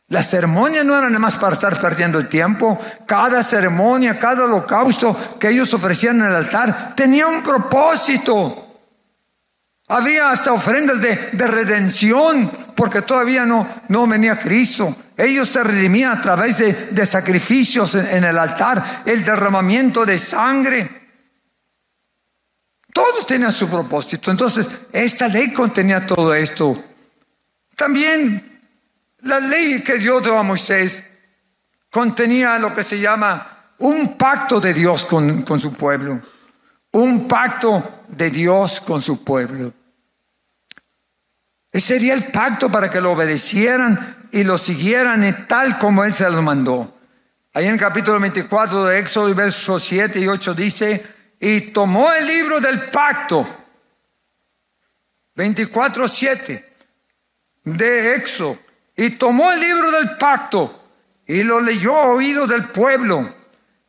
Las 0.08 0.30
ceremonias 0.30 0.86
no 0.86 0.96
eran 0.96 1.12
nada 1.12 1.20
más 1.20 1.34
para 1.34 1.52
estar 1.52 1.78
perdiendo 1.78 2.18
el 2.18 2.30
tiempo. 2.30 2.80
Cada 3.04 3.42
ceremonia, 3.42 4.18
cada 4.18 4.44
holocausto 4.44 5.36
que 5.38 5.50
ellos 5.50 5.74
ofrecían 5.74 6.20
en 6.20 6.28
el 6.28 6.36
altar 6.36 6.94
tenía 6.96 7.26
un 7.26 7.42
propósito. 7.42 8.72
Había 9.92 10.30
hasta 10.30 10.54
ofrendas 10.54 11.02
de, 11.02 11.46
redención, 11.46 12.50
porque 12.74 13.02
todavía 13.02 13.44
no, 13.44 13.66
no 13.88 14.06
venía 14.06 14.38
Cristo. 14.38 14.94
Ellos 15.16 15.48
se 15.48 15.62
redimían 15.62 16.18
a 16.18 16.20
través 16.20 16.58
de, 16.58 17.06
sacrificios 17.06 17.94
en, 17.94 18.24
el 18.24 18.38
altar, 18.38 19.02
el 19.04 19.24
derramamiento 19.24 20.04
de 20.04 20.18
sangre. 20.18 21.02
Todos 22.92 23.26
tenían 23.26 23.52
su 23.52 23.68
propósito. 23.68 24.30
Entonces, 24.30 24.68
esta 24.92 25.28
ley 25.28 25.52
contenía 25.52 26.06
todo 26.06 26.34
esto. 26.34 26.82
También 27.76 28.60
la 29.20 29.40
ley 29.40 29.82
que 29.82 29.98
Dios 29.98 30.22
dio 30.22 30.36
a 30.36 30.42
Moisés 30.42 31.10
contenía 31.90 32.58
lo 32.58 32.74
que 32.74 32.84
se 32.84 32.98
llama 32.98 33.74
un 33.78 34.16
pacto 34.16 34.60
de 34.60 34.72
Dios 34.72 35.04
con, 35.04 35.42
con 35.42 35.60
su 35.60 35.72
pueblo. 35.74 36.20
Un 36.92 37.26
pacto 37.26 38.02
de 38.08 38.30
Dios 38.30 38.80
con 38.80 39.00
su 39.00 39.22
pueblo. 39.24 39.72
Ese 41.72 41.94
sería 41.94 42.12
el 42.12 42.24
pacto 42.24 42.70
para 42.70 42.90
que 42.90 43.00
lo 43.00 43.12
obedecieran 43.12 44.28
y 44.30 44.44
lo 44.44 44.58
siguieran 44.58 45.46
tal 45.46 45.78
como 45.78 46.04
Él 46.04 46.12
se 46.12 46.28
los 46.28 46.42
mandó. 46.42 46.94
Ahí 47.54 47.66
en 47.66 47.74
el 47.74 47.80
capítulo 47.80 48.20
24 48.20 48.84
de 48.84 48.98
Éxodo, 48.98 49.34
versos 49.34 49.82
7 49.84 50.20
y 50.20 50.28
8 50.28 50.54
dice, 50.54 51.06
y 51.40 51.60
tomó 51.72 52.12
el 52.12 52.26
libro 52.26 52.60
del 52.60 52.80
pacto, 52.80 53.46
24, 55.34 56.08
7 56.08 56.74
de 57.64 58.14
Éxodo, 58.16 58.58
y 58.96 59.10
tomó 59.10 59.50
el 59.52 59.60
libro 59.60 59.90
del 59.92 60.16
pacto 60.16 60.82
y 61.26 61.42
lo 61.42 61.60
leyó 61.60 61.96
a 61.96 62.10
oído 62.10 62.46
del 62.46 62.64
pueblo, 62.64 63.34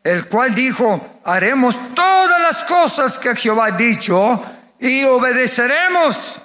el 0.03 0.25
cual 0.27 0.55
dijo, 0.55 1.21
haremos 1.25 1.77
todas 1.93 2.41
las 2.41 2.63
cosas 2.63 3.17
que 3.17 3.35
Jehová 3.35 3.67
ha 3.67 3.71
dicho 3.71 4.41
y 4.79 5.03
obedeceremos. 5.03 6.42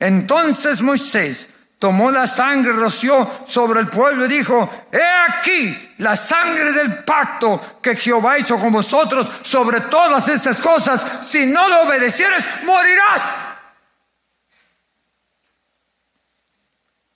Entonces 0.00 0.80
Moisés 0.80 1.50
tomó 1.78 2.10
la 2.10 2.26
sangre, 2.26 2.72
roció 2.72 3.28
sobre 3.46 3.80
el 3.80 3.88
pueblo 3.88 4.24
y 4.24 4.28
dijo, 4.28 4.88
he 4.90 5.02
aquí 5.28 5.94
la 5.98 6.16
sangre 6.16 6.72
del 6.72 7.04
pacto 7.04 7.78
que 7.82 7.94
Jehová 7.96 8.38
hizo 8.38 8.58
con 8.58 8.72
vosotros 8.72 9.28
sobre 9.42 9.80
todas 9.82 10.28
estas 10.28 10.60
cosas. 10.60 11.26
Si 11.26 11.46
no 11.46 11.68
lo 11.68 11.82
obedecieres, 11.82 12.48
morirás. 12.64 13.40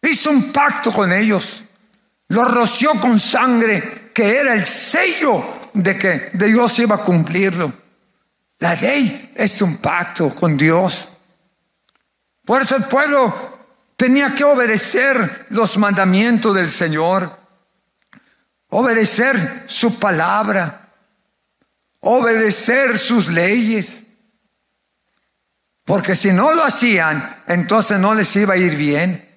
Hizo 0.02 0.30
un 0.30 0.52
pacto 0.52 0.92
con 0.92 1.12
ellos, 1.12 1.62
lo 2.28 2.44
roció 2.44 2.92
con 3.00 3.18
sangre, 3.18 4.10
que 4.12 4.36
era 4.36 4.54
el 4.54 4.66
sello 4.66 5.42
de 5.72 5.98
que 5.98 6.30
Dios 6.34 6.78
iba 6.78 6.96
a 6.96 7.04
cumplirlo. 7.04 7.72
La 8.58 8.74
ley 8.74 9.32
es 9.34 9.60
un 9.62 9.78
pacto 9.78 10.34
con 10.34 10.56
Dios. 10.56 11.08
Por 12.44 12.62
eso 12.62 12.76
el 12.76 12.84
pueblo 12.84 13.32
tenía 13.96 14.34
que 14.34 14.44
obedecer 14.44 15.46
los 15.50 15.78
mandamientos 15.78 16.54
del 16.54 16.68
Señor, 16.68 17.38
obedecer 18.68 19.64
su 19.66 19.98
palabra, 19.98 20.90
obedecer 22.00 22.98
sus 22.98 23.28
leyes. 23.28 24.06
Porque 25.84 26.14
si 26.14 26.32
no 26.32 26.52
lo 26.52 26.64
hacían, 26.64 27.42
entonces 27.46 27.98
no 27.98 28.14
les 28.14 28.34
iba 28.36 28.54
a 28.54 28.58
ir 28.58 28.76
bien. 28.76 29.30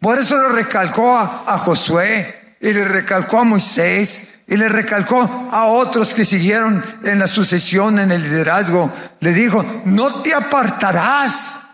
Por 0.00 0.18
eso 0.18 0.40
le 0.40 0.48
recalcó 0.48 1.16
a, 1.16 1.58
Josué 1.58 2.56
y 2.60 2.72
le 2.72 2.84
recalcó 2.84 3.40
a 3.40 3.44
Moisés 3.44 4.42
y 4.46 4.56
le 4.56 4.68
recalcó 4.68 5.22
a 5.52 5.66
otros 5.66 6.14
que 6.14 6.24
siguieron 6.24 6.82
en 7.02 7.18
la 7.18 7.26
sucesión, 7.26 7.98
en 7.98 8.12
el 8.12 8.22
liderazgo. 8.22 8.92
Le 9.20 9.32
dijo, 9.32 9.64
no 9.84 10.22
te 10.22 10.32
apartarás 10.32 11.67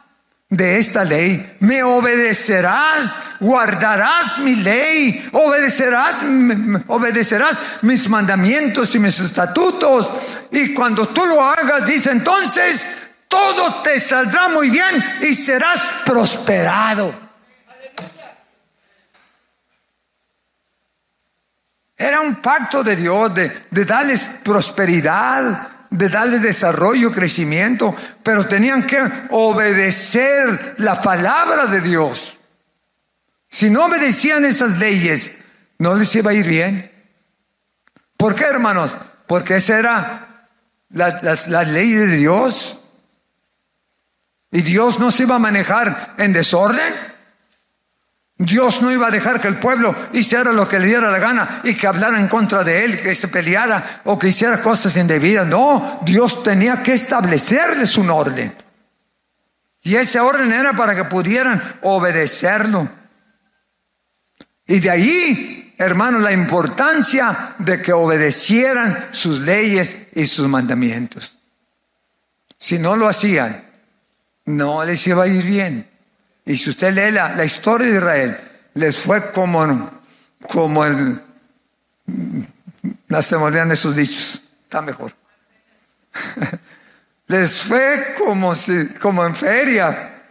de 0.49 0.79
esta 0.79 1.05
ley. 1.05 1.57
Me 1.61 1.83
obedecerás, 1.83 3.19
guardarás 3.41 4.39
mi 4.39 4.57
ley, 4.57 5.29
obedecerás, 5.33 6.23
obedecerás 6.87 7.83
mis 7.83 8.09
mandamientos 8.09 8.95
y 8.95 8.99
mis 8.99 9.19
estatutos. 9.21 10.11
Y 10.51 10.75
cuando 10.75 11.09
tú 11.09 11.25
lo 11.27 11.43
hagas, 11.43 11.87
dice 11.87 12.11
entonces, 12.11 13.11
todo 13.29 13.83
te 13.83 13.99
saldrá 13.99 14.49
muy 14.49 14.71
bien 14.71 15.03
y 15.23 15.35
serás 15.35 15.93
prosperado. 16.05 17.25
Era 21.97 22.21
un 22.21 22.37
pacto 22.37 22.83
de 22.83 22.97
Dios 22.97 23.35
de, 23.35 23.67
de 23.71 23.85
darles 23.85 24.25
prosperidad, 24.43 25.74
de 25.95 26.09
darle 26.09 26.41
desarrollo, 26.41 27.13
crecimiento, 27.13 27.95
pero 28.25 28.47
tenían 28.47 28.85
que 28.85 29.01
obedecer 29.31 30.75
la 30.79 31.01
palabra 31.01 31.67
de 31.67 31.81
Dios. 31.81 32.39
Si 33.49 33.71
no 33.71 33.85
obedecían 33.85 34.45
esas 34.45 34.79
leyes, 34.79 35.37
no 35.79 35.95
les 35.95 36.13
iba 36.17 36.33
a 36.33 36.35
ir 36.35 36.49
bien. 36.49 36.91
¿Por 38.17 38.35
qué, 38.35 38.45
hermanos? 38.45 38.97
Porque 39.29 39.57
esa 39.57 39.79
era 39.79 40.49
la, 40.91 41.39
la 41.47 41.63
ley 41.63 41.93
de 41.93 42.09
Dios. 42.09 42.81
Y 44.51 44.63
Dios 44.63 44.99
no 44.99 45.13
se 45.13 45.23
iba 45.23 45.37
a 45.37 45.41
manejar 45.41 46.15
en 46.19 46.33
desorden. 46.33 46.93
Dios 48.45 48.83
no 48.83 48.93
iba 48.93 49.07
a 49.07 49.11
dejar 49.11 49.41
que 49.41 49.49
el 49.49 49.57
pueblo 49.57 49.95
hiciera 50.13 50.53
lo 50.53 50.69
que 50.69 50.79
le 50.79 50.87
diera 50.87 51.11
la 51.11 51.19
gana 51.19 51.61
y 51.65 51.75
que 51.75 51.87
hablara 51.87 52.19
en 52.19 52.29
contra 52.29 52.65
de 52.65 52.85
él, 52.85 53.01
que 53.01 53.15
se 53.15 53.29
peleara 53.29 54.01
o 54.05 54.19
que 54.19 54.29
hiciera 54.29 54.61
cosas 54.61 54.97
indebidas. 54.97 55.47
No, 55.47 56.01
Dios 56.03 56.43
tenía 56.43 56.83
que 56.83 56.95
establecerles 56.95 57.97
un 57.97 58.11
orden. 58.11 58.55
Y 59.83 59.97
ese 59.97 60.19
orden 60.21 60.53
era 60.53 60.73
para 60.73 60.95
que 60.95 61.05
pudieran 61.05 61.63
obedecerlo. 61.83 62.89
Y 64.67 64.81
de 64.81 64.91
ahí, 64.91 65.75
hermanos, 65.79 66.23
la 66.23 66.33
importancia 66.33 67.55
de 67.59 67.83
que 67.83 67.93
obedecieran 67.93 69.09
sus 69.13 69.41
leyes 69.41 70.09
y 70.15 70.27
sus 70.27 70.49
mandamientos. 70.49 71.37
Si 72.59 72.79
no 72.79 72.97
lo 72.97 73.09
hacían, 73.09 73.63
no 74.47 74.85
les 74.85 75.07
iba 75.07 75.25
a 75.25 75.29
ir 75.29 75.45
bien. 75.45 75.94
Y 76.47 76.57
si 76.57 76.71
usted 76.71 76.93
lee 76.93 77.11
la, 77.11 77.45
historia 77.45 77.89
de 77.89 77.97
Israel, 77.97 78.37
les 78.75 78.99
fue 78.99 79.33
como, 79.33 79.91
como 80.49 80.85
el... 80.85 81.23
No 83.09 83.23
se 83.23 83.37
me 83.37 83.45
olvidan 83.45 83.73
esos 83.73 83.97
dichos, 83.97 84.43
está 84.65 84.83
mejor. 84.83 85.13
les 87.29 87.63
fue 87.63 88.15
como, 88.19 88.55
si, 88.55 88.89
como 89.01 89.25
en 89.25 89.35
feria. 89.35 90.23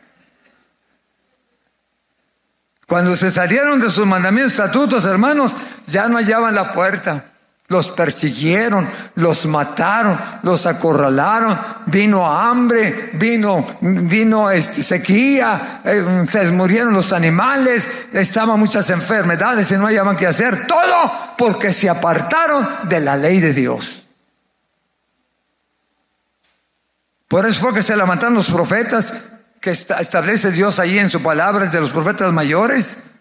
Cuando 2.88 3.16
se 3.16 3.32
salieron 3.32 3.82
de 3.82 3.90
sus 3.90 4.06
mandamientos, 4.06 4.54
estatutos, 4.54 5.06
hermanos, 5.06 5.56
ya 5.88 6.08
no 6.08 6.18
hallaban 6.18 6.54
la 6.54 6.74
puerta. 6.74 7.33
Los 7.74 7.90
persiguieron, 7.90 8.88
los 9.16 9.48
mataron, 9.48 10.16
los 10.44 10.68
acorralaron, 10.68 11.58
vino 11.88 12.24
hambre, 12.24 13.10
vino, 13.14 13.66
vino 13.82 14.52
este, 14.52 14.84
sequía, 14.84 15.82
eh, 15.84 16.24
se 16.28 16.52
murieron 16.52 16.94
los 16.94 17.12
animales, 17.12 18.10
estaban 18.14 18.60
muchas 18.60 18.92
enfermedades 18.92 19.72
y 19.72 19.74
no 19.74 19.88
hallaban 19.88 20.16
qué 20.16 20.28
hacer. 20.28 20.68
Todo 20.68 21.12
porque 21.36 21.74
se 21.74 21.90
apartaron 21.90 22.64
de 22.84 23.00
la 23.00 23.18
ley 23.18 23.40
de 23.40 23.54
Dios. 23.54 24.06
Por 27.28 27.44
eso 27.48 27.60
fue 27.60 27.74
que 27.74 27.82
se 27.82 27.98
levantaron 27.98 28.36
los 28.36 28.52
profetas 28.52 29.16
que 29.60 29.72
establece 29.72 30.52
Dios 30.52 30.78
allí 30.78 31.00
en 31.00 31.10
su 31.10 31.24
palabra, 31.24 31.66
de 31.66 31.80
los 31.80 31.90
profetas 31.90 32.32
mayores 32.32 33.13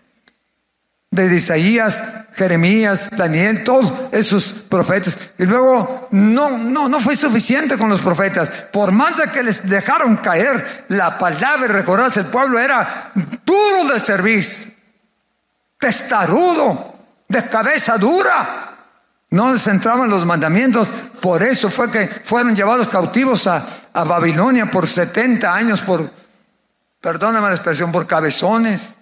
de 1.12 1.36
Isaías, 1.36 2.02
Jeremías, 2.34 3.10
Daniel, 3.10 3.62
todos 3.64 3.92
esos 4.12 4.44
profetas. 4.68 5.16
Y 5.38 5.44
luego 5.44 6.08
no, 6.10 6.56
no, 6.56 6.88
no 6.88 7.00
fue 7.00 7.14
suficiente 7.14 7.76
con 7.76 7.90
los 7.90 8.00
profetas. 8.00 8.48
Por 8.72 8.92
más 8.92 9.18
de 9.18 9.24
que 9.24 9.42
les 9.42 9.68
dejaron 9.68 10.16
caer 10.16 10.86
la 10.88 11.18
palabra 11.18 11.66
y 11.66 11.68
recordarse 11.68 12.20
el 12.20 12.26
pueblo 12.26 12.58
era 12.58 13.12
duro 13.44 13.92
de 13.92 14.00
servir, 14.00 14.46
testarudo, 15.78 16.96
de 17.28 17.44
cabeza 17.46 17.98
dura. 17.98 18.70
No 19.28 19.52
les 19.52 19.66
entraban 19.66 20.08
los 20.08 20.24
mandamientos. 20.24 20.88
Por 21.20 21.42
eso 21.42 21.68
fue 21.68 21.90
que 21.90 22.06
fueron 22.06 22.56
llevados 22.56 22.88
cautivos 22.88 23.46
a, 23.46 23.64
a 23.92 24.04
Babilonia 24.04 24.64
por 24.66 24.86
70 24.86 25.54
años, 25.54 25.80
por, 25.80 26.10
perdóname 27.02 27.48
la 27.48 27.54
expresión, 27.54 27.92
por 27.92 28.06
cabezones. 28.06 28.94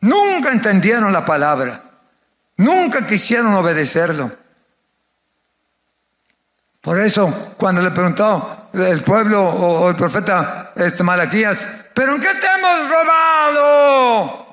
Nunca 0.00 0.50
entendieron 0.50 1.12
la 1.12 1.24
palabra. 1.24 1.82
Nunca 2.56 3.06
quisieron 3.06 3.54
obedecerlo. 3.54 4.30
Por 6.80 6.98
eso, 6.98 7.54
cuando 7.58 7.82
le 7.82 7.90
preguntó 7.90 8.70
el 8.72 9.02
pueblo 9.02 9.42
o, 9.42 9.88
el 9.90 9.96
profeta 9.96 10.72
este, 10.76 11.02
Malaquías, 11.02 11.66
¿pero 11.94 12.14
en 12.14 12.20
qué 12.20 12.28
te 12.28 12.46
hemos 12.46 12.88
robado? 12.88 14.46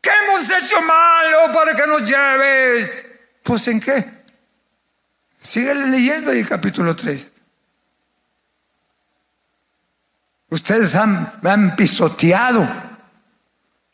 ¿Qué 0.00 0.10
hemos 0.10 0.50
hecho 0.50 0.82
malo 0.82 1.52
para 1.54 1.74
que 1.74 1.86
nos 1.86 2.02
lleves? 2.06 3.10
Pues 3.42 3.66
en 3.68 3.80
qué? 3.80 4.04
Sigue 5.40 5.74
leyendo 5.74 6.30
ahí 6.30 6.44
capítulo 6.44 6.94
3. 6.94 7.32
Ustedes 10.50 10.94
han, 10.94 11.32
me 11.40 11.50
han 11.50 11.74
pisoteado, 11.74 12.68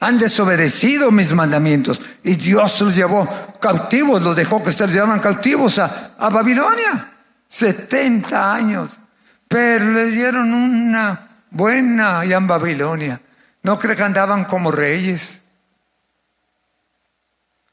han 0.01 0.19
desobedecido 0.19 1.11
mis 1.11 1.33
mandamientos 1.35 2.01
y 2.25 2.35
Dios 2.35 2.81
los 2.81 2.95
llevó 2.95 3.29
cautivos, 3.61 4.23
los 4.23 4.35
dejó 4.35 4.63
que 4.63 4.73
se 4.73 4.85
los 4.85 4.95
llevaran 4.95 5.21
cautivos 5.21 5.79
a, 5.79 6.15
a 6.19 6.29
Babilonia. 6.31 7.13
70 7.47 8.55
años, 8.55 8.99
pero 9.47 9.93
les 9.93 10.15
dieron 10.15 10.53
una 10.55 11.29
buena 11.51 12.21
allá 12.21 12.39
en 12.39 12.47
Babilonia. 12.47 13.21
No 13.63 13.79
creo 13.79 13.95
que 13.95 14.03
andaban 14.03 14.45
como 14.45 14.71
reyes. 14.71 15.43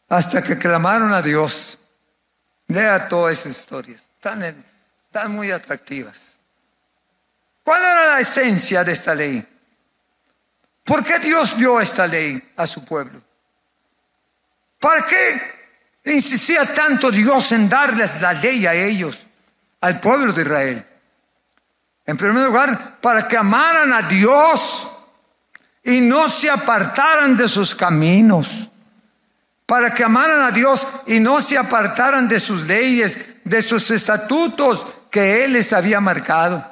Hasta 0.10 0.42
que 0.42 0.58
clamaron 0.58 1.14
a 1.14 1.22
Dios. 1.22 1.78
Lea 2.68 3.08
todas 3.08 3.40
esas 3.40 3.58
historias. 3.58 4.02
Están, 4.16 4.44
están 4.44 5.32
muy 5.32 5.52
atractivas. 5.52 6.38
¿Cuál 7.64 7.82
era 7.82 8.08
la 8.08 8.20
esencia 8.20 8.84
de 8.84 8.92
esta 8.92 9.16
ley? 9.16 9.46
¿Por 10.88 11.04
qué 11.04 11.20
Dios 11.20 11.56
dio 11.58 11.80
esta 11.80 12.08
ley 12.08 12.42
a 12.56 12.66
su 12.66 12.84
pueblo? 12.84 13.22
¿Para 14.80 15.06
qué 15.06 16.14
insistía 16.16 16.66
tanto 16.74 17.12
Dios 17.12 17.52
en 17.52 17.70
darles 17.70 18.20
la 18.20 18.34
ley 18.34 18.66
a 18.66 18.74
ellos? 18.74 19.28
al 19.82 20.00
pueblo 20.00 20.34
de 20.34 20.42
Israel. 20.42 20.86
En 22.06 22.18
primer 22.18 22.46
lugar, 22.46 23.00
para 23.02 23.28
que 23.28 23.38
amaran 23.38 23.92
a 23.94 24.02
Dios 24.04 24.92
y 25.84 26.02
no 26.02 26.28
se 26.28 26.50
apartaran 26.50 27.36
de 27.36 27.48
sus 27.48 27.76
caminos. 27.76 28.70
Para 29.66 29.94
que 29.94 30.04
amaran 30.04 30.42
a 30.42 30.52
Dios 30.52 30.88
y 31.08 31.20
no 31.20 31.42
se 31.42 31.58
apartaran 31.58 32.28
de 32.28 32.40
sus 32.40 32.64
leyes, 32.64 33.44
de 33.44 33.62
sus 33.62 33.92
estatutos 33.92 34.88
que 35.12 35.44
Él 35.44 35.54
les 35.54 35.74
había 35.74 36.00
marcado. 36.00 36.66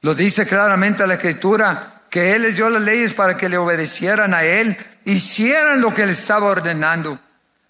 Lo 0.00 0.14
dice 0.14 0.46
claramente 0.46 1.06
la 1.06 1.14
Escritura, 1.14 1.93
que 2.14 2.32
Él 2.36 2.42
les 2.42 2.54
dio 2.54 2.70
las 2.70 2.80
leyes 2.80 3.12
para 3.12 3.36
que 3.36 3.48
le 3.48 3.58
obedecieran 3.58 4.34
a 4.34 4.44
Él, 4.44 4.76
hicieran 5.04 5.80
lo 5.80 5.92
que 5.92 6.04
Él 6.04 6.10
estaba 6.10 6.46
ordenando 6.46 7.18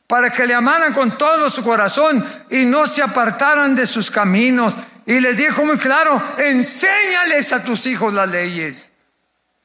para 0.06 0.28
que 0.28 0.46
le 0.46 0.52
amaran 0.52 0.92
con 0.92 1.16
todo 1.16 1.48
su 1.48 1.64
corazón 1.64 2.22
y 2.50 2.66
no 2.66 2.86
se 2.86 3.00
apartaran 3.02 3.74
de 3.74 3.86
sus 3.86 4.10
caminos. 4.10 4.74
Y 5.06 5.18
les 5.18 5.38
dijo 5.38 5.64
muy 5.64 5.78
claro, 5.78 6.22
enséñales 6.36 7.54
a 7.54 7.64
tus 7.64 7.86
hijos 7.86 8.12
las 8.12 8.28
leyes. 8.28 8.92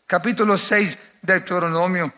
Capítulo 0.07 0.57
6 0.57 0.97
de 1.23 1.33
Deuteronomio. 1.33 2.13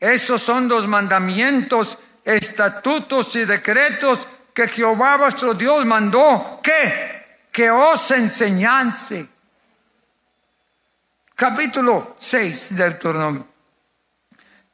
Esos 0.00 0.42
son 0.42 0.66
los 0.66 0.88
mandamientos, 0.88 1.98
estatutos 2.24 3.36
y 3.36 3.44
decretos 3.44 4.26
que 4.52 4.66
Jehová 4.66 5.16
vuestro 5.16 5.54
Dios 5.54 5.86
mandó. 5.86 6.58
¿Qué? 6.60 7.46
Que 7.52 7.70
os 7.70 8.10
enseñase. 8.10 9.35
Capítulo 11.36 12.16
6 12.18 12.76
de 12.76 12.84
Deuteronomio. 12.84 13.46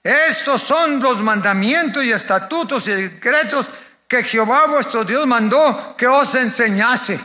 Estos 0.01 0.62
son 0.62 1.01
los 1.01 1.20
mandamientos 1.20 2.05
y 2.05 2.12
estatutos 2.12 2.87
y 2.87 2.92
decretos 2.92 3.66
que 4.07 4.22
Jehová 4.22 4.66
vuestro 4.68 5.03
Dios 5.05 5.27
mandó 5.27 5.96
que 5.96 6.07
os 6.07 6.33
enseñase. 6.37 7.18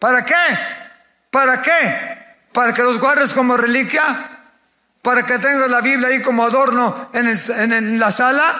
¿Para 0.00 0.24
qué? 0.24 0.34
¿Para 1.30 1.62
qué? 1.62 2.18
¿Para 2.52 2.74
que 2.74 2.82
los 2.82 2.98
guardes 2.98 3.32
como 3.32 3.56
reliquia? 3.56 4.30
¿Para 5.00 5.22
que 5.22 5.38
tengas 5.38 5.70
la 5.70 5.80
Biblia 5.80 6.08
ahí 6.08 6.20
como 6.20 6.44
adorno 6.44 7.10
en, 7.12 8.00
la 8.00 8.10
sala? 8.10 8.52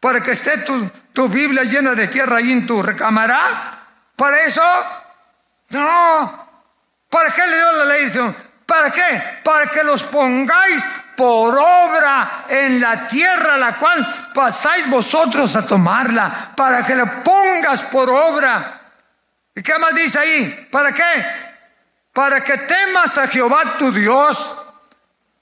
¿Para 0.00 0.20
que 0.20 0.32
esté 0.32 0.58
tu, 0.58 0.90
tu, 1.12 1.28
Biblia 1.28 1.62
llena 1.62 1.94
de 1.94 2.08
tierra 2.08 2.38
ahí 2.38 2.50
en 2.50 2.66
tu 2.66 2.82
recámara? 2.82 3.86
¿Para 4.16 4.42
eso? 4.42 4.62
No. 5.68 6.48
¿Para 7.08 7.32
qué 7.32 7.46
le 7.46 7.56
dio 7.56 7.72
la 7.72 7.84
ley? 7.84 8.10
¿Para 8.70 8.92
qué? 8.92 9.20
Para 9.42 9.66
que 9.66 9.82
los 9.82 10.04
pongáis 10.04 10.84
por 11.16 11.58
obra 11.58 12.44
en 12.48 12.80
la 12.80 13.08
tierra 13.08 13.56
la 13.56 13.74
cual 13.74 14.30
pasáis 14.32 14.88
vosotros 14.88 15.56
a 15.56 15.66
tomarla, 15.66 16.52
para 16.54 16.86
que 16.86 16.94
la 16.94 17.20
pongas 17.24 17.82
por 17.82 18.08
obra. 18.08 18.80
¿Y 19.56 19.60
qué 19.60 19.76
más 19.76 19.92
dice 19.92 20.20
ahí? 20.20 20.68
¿Para 20.70 20.92
qué? 20.92 21.02
Para 22.12 22.44
que 22.44 22.58
temas 22.58 23.18
a 23.18 23.26
Jehová 23.26 23.76
tu 23.76 23.90
Dios 23.90 24.56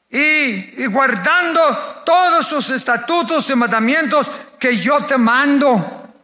y, 0.09 0.83
y 0.83 0.87
guardando 0.87 2.03
todos 2.07 2.47
sus 2.47 2.71
estatutos 2.71 3.51
y 3.51 3.55
mandamientos 3.55 4.31
que 4.59 4.75
yo 4.75 5.05
te 5.05 5.19
mando, 5.19 6.15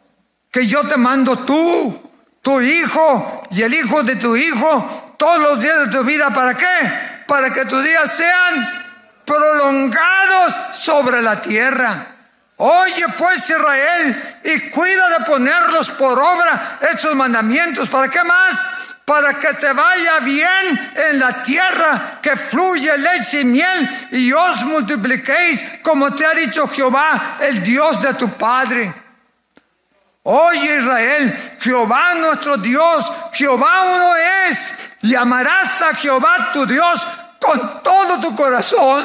que 0.50 0.66
yo 0.66 0.80
te 0.88 0.96
mando 0.96 1.36
tú, 1.36 2.10
tu 2.40 2.62
hijo 2.62 3.42
y 3.50 3.60
el 3.60 3.74
hijo 3.74 4.02
de 4.02 4.16
tu 4.16 4.34
hijo, 4.36 5.03
todos 5.24 5.38
los 5.38 5.60
días 5.60 5.86
de 5.86 5.96
tu 5.96 6.04
vida. 6.04 6.28
¿Para 6.28 6.52
qué? 6.52 7.24
Para 7.26 7.48
que 7.48 7.64
tus 7.64 7.82
días 7.82 8.14
sean 8.14 8.84
prolongados 9.24 10.54
sobre 10.74 11.22
la 11.22 11.40
tierra. 11.40 12.06
Oye 12.56 13.06
pues 13.16 13.48
Israel 13.48 14.40
y 14.44 14.68
cuida 14.68 15.18
de 15.18 15.24
ponerlos 15.24 15.88
por 15.92 16.18
obra 16.18 16.78
estos 16.92 17.14
mandamientos. 17.14 17.88
¿Para 17.88 18.08
qué 18.08 18.22
más? 18.22 18.68
Para 19.06 19.32
que 19.32 19.54
te 19.54 19.72
vaya 19.72 20.18
bien 20.18 20.92
en 20.94 21.18
la 21.18 21.42
tierra 21.42 22.18
que 22.20 22.36
fluye 22.36 22.96
leche 22.98 23.40
y 23.40 23.44
miel 23.44 24.08
y 24.12 24.30
os 24.30 24.62
multipliquéis 24.64 25.80
como 25.82 26.14
te 26.14 26.26
ha 26.26 26.34
dicho 26.34 26.68
Jehová, 26.68 27.38
el 27.40 27.62
Dios 27.62 28.02
de 28.02 28.12
tu 28.12 28.28
Padre. 28.28 28.92
Oye 30.26 30.78
Israel, 30.78 31.56
Jehová 31.60 32.14
nuestro 32.14 32.56
Dios, 32.56 33.12
Jehová 33.34 33.94
uno 33.94 34.16
es, 34.48 34.83
y 35.04 35.14
amarás 35.14 35.82
a 35.82 35.94
Jehová 35.94 36.50
tu 36.50 36.64
Dios 36.64 37.06
con 37.38 37.82
todo 37.82 38.18
tu 38.22 38.34
corazón, 38.34 39.04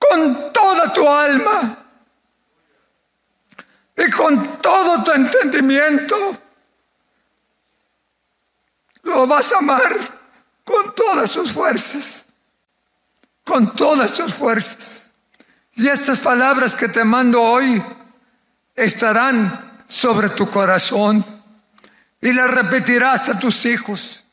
con 0.00 0.52
toda 0.52 0.92
tu 0.92 1.08
alma 1.08 1.76
y 3.96 4.10
con 4.10 4.60
todo 4.60 5.04
tu 5.04 5.12
entendimiento. 5.12 6.16
Lo 9.04 9.28
vas 9.28 9.52
a 9.52 9.58
amar 9.58 9.96
con 10.64 10.92
todas 10.96 11.30
sus 11.30 11.52
fuerzas, 11.52 12.26
con 13.44 13.72
todas 13.76 14.10
sus 14.10 14.34
fuerzas. 14.34 15.10
Y 15.74 15.86
estas 15.86 16.18
palabras 16.18 16.74
que 16.74 16.88
te 16.88 17.04
mando 17.04 17.40
hoy 17.40 17.80
estarán 18.74 19.84
sobre 19.86 20.30
tu 20.30 20.50
corazón 20.50 21.41
y 22.22 22.32
las 22.32 22.50
repetirás 22.50 23.28
a 23.28 23.38
tus 23.38 23.66
hijos 23.66 24.24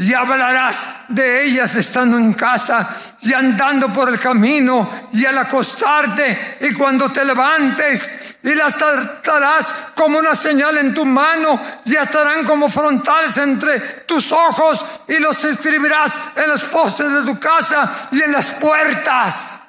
y 0.00 0.14
hablarás 0.14 0.86
de 1.08 1.42
ellas 1.42 1.74
estando 1.74 2.18
en 2.18 2.32
casa 2.34 2.88
y 3.20 3.32
andando 3.32 3.92
por 3.92 4.08
el 4.08 4.20
camino 4.20 4.88
y 5.12 5.24
al 5.26 5.38
acostarte 5.38 6.58
y 6.60 6.72
cuando 6.72 7.10
te 7.10 7.24
levantes 7.24 8.36
y 8.44 8.54
las 8.54 8.76
tratarás 8.76 9.74
como 9.96 10.20
una 10.20 10.36
señal 10.36 10.78
en 10.78 10.94
tu 10.94 11.04
mano 11.04 11.60
y 11.84 11.96
estarán 11.96 12.44
como 12.44 12.68
frontales 12.68 13.36
entre 13.38 13.80
tus 14.06 14.30
ojos 14.30 14.84
y 15.08 15.18
los 15.18 15.42
escribirás 15.44 16.14
en 16.36 16.48
los 16.48 16.62
postes 16.64 17.12
de 17.12 17.22
tu 17.22 17.40
casa 17.40 18.08
y 18.12 18.22
en 18.22 18.30
las 18.30 18.50
puertas. 18.50 19.62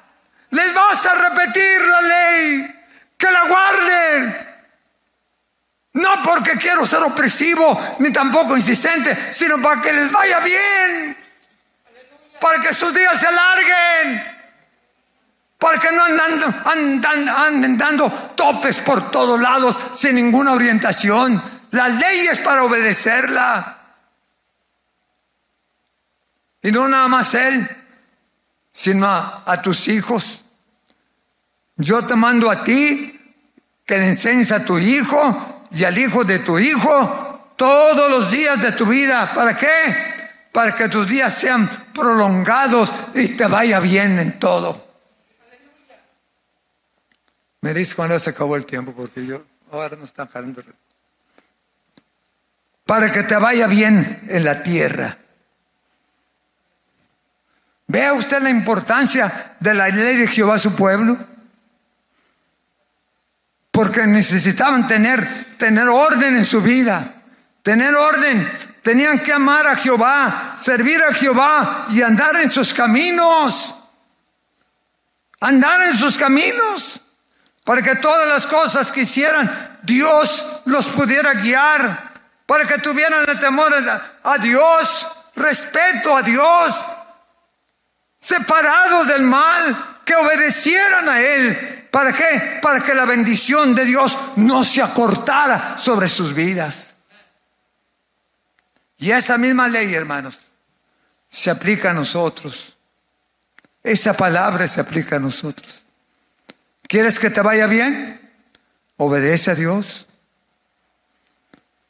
Les 0.50 0.72
vas 0.72 1.06
a 1.06 1.14
repetir 1.28 1.80
la 1.80 2.00
ley, 2.02 2.74
que 3.16 3.30
la 3.32 3.46
guarden 3.48 4.49
no 5.92 6.22
porque 6.24 6.52
quiero 6.52 6.86
ser 6.86 7.02
opresivo 7.02 7.78
ni 7.98 8.12
tampoco 8.12 8.56
insistente, 8.56 9.16
sino 9.32 9.60
para 9.60 9.82
que 9.82 9.92
les 9.92 10.12
vaya 10.12 10.38
bien. 10.40 11.16
Para 12.40 12.62
que 12.62 12.72
sus 12.72 12.94
días 12.94 13.18
se 13.18 13.26
alarguen. 13.26 14.22
Para 15.58 15.80
que 15.80 15.92
no 15.92 16.04
andan, 16.04 17.28
anden 17.28 17.76
dando 17.76 18.08
topes 18.34 18.78
por 18.78 19.10
todos 19.10 19.40
lados 19.40 19.76
sin 19.92 20.14
ninguna 20.14 20.52
orientación. 20.52 21.42
La 21.72 21.88
ley 21.88 22.28
es 22.28 22.38
para 22.38 22.62
obedecerla. 22.62 23.78
Y 26.62 26.70
no 26.70 26.88
nada 26.88 27.08
más 27.08 27.34
él, 27.34 27.68
sino 28.70 29.06
a, 29.06 29.42
a 29.44 29.60
tus 29.60 29.88
hijos. 29.88 30.44
Yo 31.76 32.06
te 32.06 32.14
mando 32.14 32.50
a 32.50 32.62
ti 32.62 33.18
que 33.84 33.98
le 33.98 34.08
enseñes 34.08 34.52
a 34.52 34.64
tu 34.64 34.78
hijo 34.78 35.49
y 35.70 35.84
al 35.84 35.96
hijo 35.96 36.24
de 36.24 36.40
tu 36.40 36.58
hijo 36.58 37.52
todos 37.56 38.10
los 38.10 38.30
días 38.30 38.60
de 38.60 38.72
tu 38.72 38.86
vida. 38.86 39.32
¿Para 39.34 39.56
qué? 39.56 39.68
Para 40.52 40.74
que 40.74 40.88
tus 40.88 41.08
días 41.08 41.32
sean 41.34 41.68
prolongados 41.94 42.92
y 43.14 43.36
te 43.36 43.46
vaya 43.46 43.80
bien 43.80 44.18
en 44.18 44.38
todo. 44.38 44.88
Me 47.60 47.74
dice 47.74 47.94
cuando 47.94 48.18
se 48.18 48.30
acabó 48.30 48.56
el 48.56 48.64
tiempo, 48.64 48.92
porque 48.92 49.26
yo 49.26 49.42
ahora 49.70 49.96
no 49.96 50.04
están 50.04 50.28
jalando. 50.28 50.62
para 52.86 53.12
que 53.12 53.22
te 53.22 53.36
vaya 53.36 53.66
bien 53.66 54.22
en 54.28 54.44
la 54.44 54.62
tierra. 54.62 55.16
¿Vea 57.86 58.12
usted 58.12 58.40
la 58.40 58.50
importancia 58.50 59.56
de 59.58 59.74
la 59.74 59.88
ley 59.88 60.16
de 60.16 60.28
Jehová 60.28 60.58
su 60.58 60.76
pueblo? 60.76 61.16
Porque 63.72 64.06
necesitaban 64.06 64.86
tener, 64.86 65.26
tener 65.60 65.86
orden 65.88 66.38
en 66.38 66.44
su 66.44 66.62
vida, 66.62 67.04
tener 67.62 67.94
orden. 67.94 68.50
Tenían 68.82 69.18
que 69.18 69.30
amar 69.30 69.66
a 69.66 69.76
Jehová, 69.76 70.54
servir 70.56 71.00
a 71.04 71.12
Jehová 71.12 71.86
y 71.90 72.00
andar 72.00 72.34
en 72.36 72.50
sus 72.50 72.72
caminos. 72.72 73.74
Andar 75.38 75.82
en 75.82 75.96
sus 75.96 76.16
caminos. 76.16 77.02
Para 77.62 77.82
que 77.82 77.96
todas 77.96 78.26
las 78.26 78.46
cosas 78.46 78.90
que 78.90 79.02
hicieran, 79.02 79.78
Dios 79.82 80.62
los 80.64 80.86
pudiera 80.88 81.34
guiar. 81.34 82.10
Para 82.46 82.66
que 82.66 82.78
tuvieran 82.78 83.28
el 83.28 83.38
temor 83.38 83.70
a 84.24 84.38
Dios, 84.38 85.06
respeto 85.36 86.16
a 86.16 86.22
Dios, 86.22 86.74
separados 88.18 89.08
del 89.08 89.22
mal, 89.22 90.00
que 90.06 90.14
obedecieran 90.14 91.06
a 91.06 91.20
Él. 91.20 91.79
¿Para 91.90 92.12
qué? 92.12 92.60
Para 92.62 92.80
que 92.84 92.94
la 92.94 93.04
bendición 93.04 93.74
de 93.74 93.84
Dios 93.84 94.16
no 94.36 94.62
se 94.62 94.82
acortara 94.82 95.76
sobre 95.76 96.08
sus 96.08 96.34
vidas. 96.34 96.94
Y 98.98 99.10
esa 99.10 99.38
misma 99.38 99.68
ley, 99.68 99.94
hermanos, 99.94 100.38
se 101.28 101.50
aplica 101.50 101.90
a 101.90 101.94
nosotros. 101.94 102.76
Esa 103.82 104.12
palabra 104.12 104.68
se 104.68 104.80
aplica 104.80 105.16
a 105.16 105.20
nosotros. 105.20 105.84
¿Quieres 106.82 107.18
que 107.18 107.30
te 107.30 107.40
vaya 107.40 107.66
bien? 107.66 108.20
Obedece 108.96 109.52
a 109.52 109.54
Dios. 109.54 110.06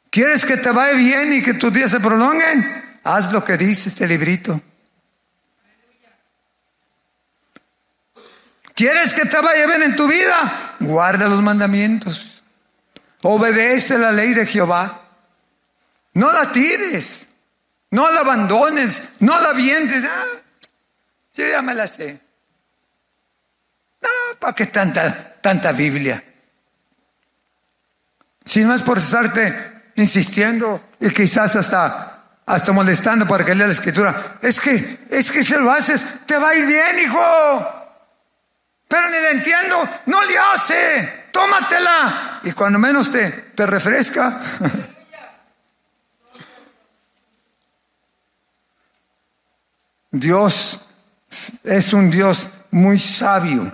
¿Quieres 0.09 0.45
que 0.45 0.57
te 0.57 0.71
vaya 0.71 0.93
bien 0.93 1.33
y 1.33 1.43
que 1.43 1.53
tus 1.53 1.73
días 1.73 1.91
se 1.91 1.99
prolonguen? 1.99 2.65
Haz 3.03 3.31
lo 3.31 3.43
que 3.43 3.57
dice 3.57 3.89
este 3.89 4.07
librito. 4.07 4.61
¿Quieres 8.81 9.13
que 9.13 9.27
te 9.27 9.39
vaya 9.39 9.67
bien 9.67 9.83
en 9.83 9.95
tu 9.95 10.07
vida? 10.07 10.75
Guarda 10.79 11.27
los 11.27 11.39
mandamientos. 11.43 12.41
Obedece 13.21 13.95
la 13.99 14.11
ley 14.11 14.33
de 14.33 14.47
Jehová. 14.47 15.03
No 16.15 16.31
la 16.31 16.51
tires. 16.51 17.27
No 17.91 18.09
la 18.09 18.21
abandones. 18.21 19.03
No 19.19 19.39
la 19.39 19.53
vientes. 19.53 20.03
Ah, 20.03 20.25
yo 21.35 21.45
ya 21.47 21.61
me 21.61 21.75
la 21.75 21.85
sé. 21.85 22.19
No, 24.01 24.09
¿para 24.39 24.55
qué 24.55 24.65
tanta, 24.65 25.35
tanta 25.39 25.71
Biblia? 25.73 26.23
Si 28.43 28.63
no 28.63 28.73
es 28.73 28.81
por 28.81 28.97
estarte 28.97 29.91
insistiendo 29.93 30.83
y 30.99 31.11
quizás 31.11 31.55
hasta, 31.55 32.39
hasta 32.47 32.71
molestando 32.71 33.27
para 33.27 33.45
que 33.45 33.53
lea 33.53 33.67
la 33.67 33.73
escritura. 33.73 34.39
Es 34.41 34.59
que, 34.59 34.73
es 35.11 35.31
que 35.31 35.43
si 35.43 35.53
lo 35.53 35.71
haces, 35.71 36.21
te 36.25 36.35
va 36.35 36.49
a 36.49 36.55
ir 36.55 36.65
bien, 36.65 36.97
hijo 37.05 37.80
pero 38.91 39.09
ni 39.09 39.17
le 39.21 39.31
entiendo, 39.31 39.87
no 40.07 40.21
le 40.25 40.37
hace, 40.37 41.27
tómatela. 41.31 42.41
Y 42.43 42.51
cuando 42.51 42.77
menos 42.77 43.09
te, 43.09 43.31
te 43.55 43.65
refresca. 43.65 44.41
Dios 50.11 50.89
es 51.63 51.93
un 51.93 52.11
Dios 52.11 52.49
muy 52.71 52.99
sabio, 52.99 53.71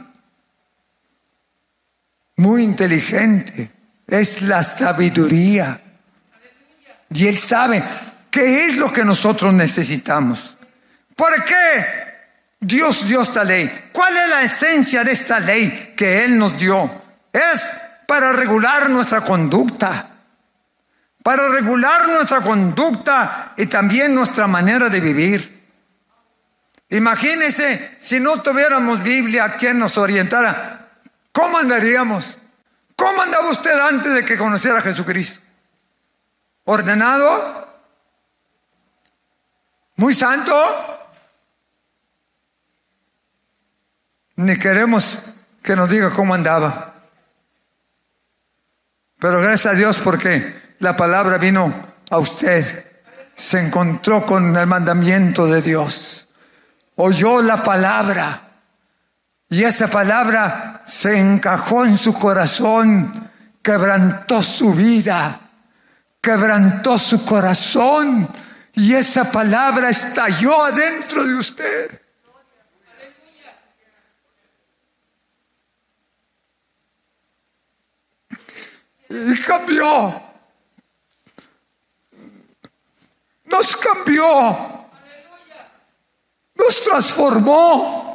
muy 2.36 2.62
inteligente, 2.62 3.72
es 4.06 4.44
la 4.44 4.62
sabiduría. 4.62 5.82
Y 7.10 7.26
Él 7.26 7.40
sabe 7.40 7.84
qué 8.30 8.66
es 8.68 8.78
lo 8.78 8.94
que 8.94 9.04
nosotros 9.04 9.52
necesitamos. 9.52 10.56
¿Por 11.16 11.44
qué? 11.44 12.07
Dios 12.60 13.08
dio 13.08 13.22
esta 13.22 13.44
ley. 13.44 13.90
¿Cuál 13.92 14.18
es 14.18 14.30
la 14.30 14.42
esencia 14.42 15.04
de 15.04 15.12
esta 15.12 15.40
ley 15.40 15.94
que 15.96 16.26
Él 16.26 16.38
nos 16.38 16.58
dio? 16.58 16.90
Es 17.32 17.64
para 18.08 18.32
regular 18.32 18.90
nuestra 18.90 19.22
conducta, 19.22 20.10
para 21.22 21.50
regular 21.50 22.08
nuestra 22.08 22.42
conducta 22.42 23.54
y 23.58 23.68
también 23.68 24.16
nuestra 24.16 24.48
manera 24.48 24.90
de 24.90 25.00
vivir. 25.00 25.58
Imagínese 26.90 27.98
si 28.00 28.20
no 28.20 28.42
tuviéramos 28.42 29.04
Biblia 29.04 29.56
quien 29.58 29.78
nos 29.78 29.98
orientara, 29.98 30.88
¿cómo 31.32 31.58
andaríamos? 31.58 32.40
¿Cómo 32.96 33.22
andaba 33.22 33.50
usted 33.52 33.78
antes 33.78 34.14
de 34.14 34.26
que 34.26 34.38
conociera 34.38 34.80
a 34.80 34.82
Jesucristo? 34.82 35.42
¿Ordenado? 36.64 37.68
¿Muy 39.98 40.16
santo? 40.16 40.87
Ni 44.48 44.58
queremos 44.58 45.24
que 45.62 45.76
nos 45.76 45.90
diga 45.90 46.10
cómo 46.10 46.34
andaba. 46.34 46.94
Pero 49.20 49.42
gracias 49.42 49.74
a 49.74 49.78
Dios 49.78 49.98
porque 49.98 50.76
la 50.80 50.96
palabra 50.96 51.38
vino 51.38 51.74
a 52.10 52.18
usted, 52.18 52.86
se 53.36 53.60
encontró 53.60 54.26
con 54.26 54.56
el 54.56 54.66
mandamiento 54.66 55.48
de 55.48 55.62
Dios, 55.62 56.30
oyó 56.96 57.42
la 57.42 57.62
palabra. 57.62 58.42
Y 59.50 59.64
esa 59.64 59.88
palabra 59.88 60.84
se 60.86 61.20
encajó 61.20 61.86
en 61.86 61.98
su 61.98 62.14
corazón, 62.14 63.30
quebrantó 63.62 64.42
su 64.42 64.74
vida, 64.74 65.40
quebrantó 66.22 66.98
su 66.98 67.26
corazón. 67.26 68.30
Y 68.74 68.94
esa 68.94 69.30
palabra 69.30 69.90
estalló 69.90 70.64
adentro 70.64 71.26
de 71.26 71.36
usted. 71.36 72.07
Y 79.10 79.42
cambió. 79.42 80.22
Nos 83.46 83.76
cambió. 83.78 84.24
Nos 86.56 86.84
transformó. 86.84 88.08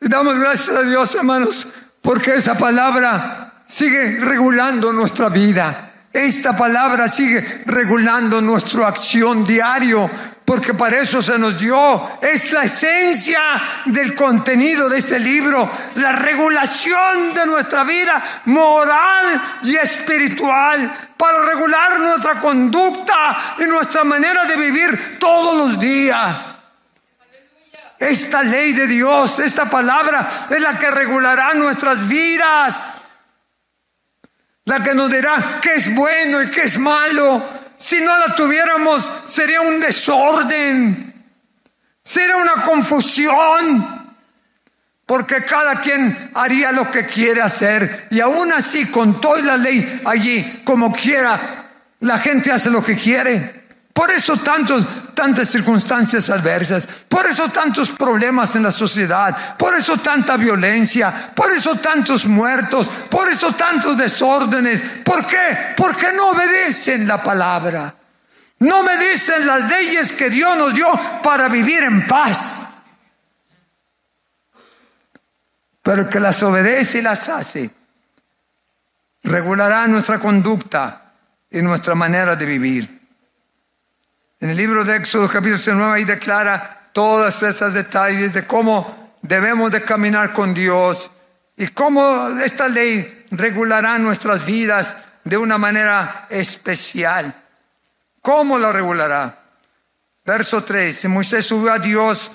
Y 0.00 0.08
damos 0.08 0.38
gracias 0.38 0.76
a 0.76 0.82
Dios, 0.82 1.14
hermanos, 1.14 1.72
porque 2.00 2.34
esa 2.34 2.56
palabra 2.56 3.62
sigue 3.66 4.18
regulando 4.20 4.92
nuestra 4.92 5.28
vida. 5.28 5.92
Esta 6.12 6.56
palabra 6.56 7.08
sigue 7.08 7.40
regulando 7.66 8.40
nuestra 8.40 8.88
acción 8.88 9.44
diario, 9.44 10.10
porque 10.52 10.74
para 10.74 11.00
eso 11.00 11.22
se 11.22 11.38
nos 11.38 11.58
dio. 11.58 12.18
Es 12.20 12.52
la 12.52 12.64
esencia 12.64 13.40
del 13.86 14.14
contenido 14.14 14.86
de 14.86 14.98
este 14.98 15.18
libro, 15.18 15.66
la 15.94 16.12
regulación 16.12 17.32
de 17.32 17.46
nuestra 17.46 17.84
vida 17.84 18.22
moral 18.44 19.40
y 19.62 19.74
espiritual, 19.76 20.92
para 21.16 21.46
regular 21.46 22.00
nuestra 22.00 22.34
conducta 22.34 23.54
y 23.60 23.64
nuestra 23.64 24.04
manera 24.04 24.44
de 24.44 24.56
vivir 24.56 25.18
todos 25.18 25.56
los 25.56 25.80
días. 25.80 26.58
Esta 27.98 28.42
ley 28.42 28.74
de 28.74 28.86
Dios, 28.86 29.38
esta 29.38 29.64
palabra 29.70 30.28
es 30.50 30.60
la 30.60 30.78
que 30.78 30.90
regulará 30.90 31.54
nuestras 31.54 32.06
vidas, 32.06 32.88
la 34.66 34.84
que 34.84 34.94
nos 34.94 35.10
dirá 35.10 35.60
qué 35.62 35.76
es 35.76 35.94
bueno 35.94 36.42
y 36.42 36.50
qué 36.50 36.64
es 36.64 36.78
malo 36.78 37.61
si 37.82 37.98
no 37.98 38.16
la 38.16 38.32
tuviéramos, 38.36 39.10
sería 39.26 39.60
un 39.60 39.80
desorden, 39.80 41.12
sería 42.00 42.36
una 42.36 42.52
confusión, 42.62 44.14
porque 45.04 45.44
cada 45.44 45.80
quien 45.80 46.30
haría 46.34 46.70
lo 46.70 46.88
que 46.88 47.04
quiere 47.06 47.42
hacer. 47.42 48.06
Y 48.12 48.20
aún 48.20 48.52
así, 48.52 48.86
con 48.86 49.20
toda 49.20 49.42
la 49.42 49.56
ley 49.56 50.00
allí, 50.04 50.62
como 50.62 50.92
quiera, 50.92 51.40
la 51.98 52.18
gente 52.18 52.52
hace 52.52 52.70
lo 52.70 52.84
que 52.84 52.96
quiere. 52.96 53.61
Por 53.92 54.10
eso 54.10 54.36
tantos, 54.38 54.84
tantas 55.14 55.50
circunstancias 55.50 56.30
adversas, 56.30 56.86
por 57.08 57.26
eso 57.26 57.48
tantos 57.50 57.90
problemas 57.90 58.56
en 58.56 58.62
la 58.62 58.72
sociedad, 58.72 59.56
por 59.56 59.74
eso 59.74 59.98
tanta 59.98 60.36
violencia, 60.38 61.32
por 61.34 61.52
eso 61.52 61.76
tantos 61.76 62.24
muertos, 62.24 62.88
por 63.10 63.28
eso 63.28 63.52
tantos 63.52 63.96
desórdenes. 63.96 64.80
¿Por 65.04 65.26
qué? 65.26 65.74
Porque 65.76 66.12
no 66.12 66.30
obedecen 66.30 67.06
la 67.06 67.22
palabra. 67.22 67.94
No 68.60 68.80
obedecen 68.80 69.44
las 69.46 69.68
leyes 69.68 70.12
que 70.12 70.30
Dios 70.30 70.56
nos 70.56 70.74
dio 70.74 70.88
para 71.22 71.48
vivir 71.48 71.82
en 71.82 72.06
paz. 72.06 72.68
Pero 75.82 76.08
que 76.08 76.20
las 76.20 76.42
obedece 76.44 77.00
y 77.00 77.02
las 77.02 77.28
hace, 77.28 77.70
regulará 79.24 79.86
nuestra 79.88 80.18
conducta 80.20 81.12
y 81.50 81.60
nuestra 81.60 81.94
manera 81.94 82.36
de 82.36 82.46
vivir. 82.46 83.01
En 84.42 84.50
el 84.50 84.56
libro 84.56 84.84
de 84.84 84.96
Éxodo 84.96 85.28
capítulo 85.28 85.76
9 85.76 85.92
ahí 85.92 86.04
declara 86.04 86.90
todas 86.92 87.44
esas 87.44 87.74
detalles 87.74 88.32
de 88.32 88.44
cómo 88.44 89.14
debemos 89.22 89.70
de 89.70 89.82
caminar 89.82 90.32
con 90.32 90.52
Dios 90.52 91.12
y 91.56 91.68
cómo 91.68 92.26
esta 92.44 92.66
ley 92.66 93.26
regulará 93.30 93.96
nuestras 94.00 94.44
vidas 94.44 94.96
de 95.22 95.36
una 95.36 95.58
manera 95.58 96.26
especial. 96.28 97.32
¿Cómo 98.20 98.58
la 98.58 98.72
regulará? 98.72 99.44
Verso 100.24 100.64
3. 100.64 101.04
Moisés 101.04 101.46
subió 101.46 101.72
a 101.72 101.78
Dios 101.78 102.32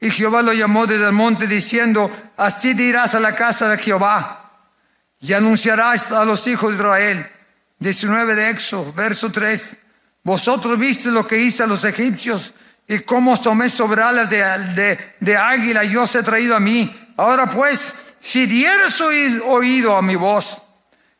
y 0.00 0.10
Jehová 0.10 0.40
lo 0.40 0.54
llamó 0.54 0.86
desde 0.86 1.04
el 1.04 1.12
monte 1.12 1.46
diciendo, 1.46 2.10
así 2.38 2.72
dirás 2.72 3.14
a 3.14 3.20
la 3.20 3.34
casa 3.34 3.68
de 3.68 3.76
Jehová 3.76 4.62
y 5.20 5.34
anunciarás 5.34 6.10
a 6.10 6.24
los 6.24 6.46
hijos 6.46 6.70
de 6.70 6.76
Israel. 6.76 7.30
19 7.80 8.34
de 8.34 8.48
Éxodo, 8.48 8.94
verso 8.94 9.30
3. 9.30 9.87
Vosotros 10.28 10.78
viste 10.78 11.10
lo 11.10 11.26
que 11.26 11.38
hice 11.38 11.62
a 11.62 11.66
los 11.66 11.82
egipcios 11.84 12.52
y 12.86 12.98
cómo 12.98 13.40
tomé 13.40 13.70
sobre 13.70 14.02
alas 14.02 14.28
de, 14.28 15.36
águila 15.38 15.84
y 15.84 15.96
os 15.96 16.14
he 16.14 16.22
traído 16.22 16.54
a 16.54 16.60
mí. 16.60 17.14
Ahora 17.16 17.46
pues, 17.46 17.94
si 18.20 18.44
dieres 18.44 19.00
oído 19.00 19.96
a 19.96 20.02
mi 20.02 20.16
voz 20.16 20.64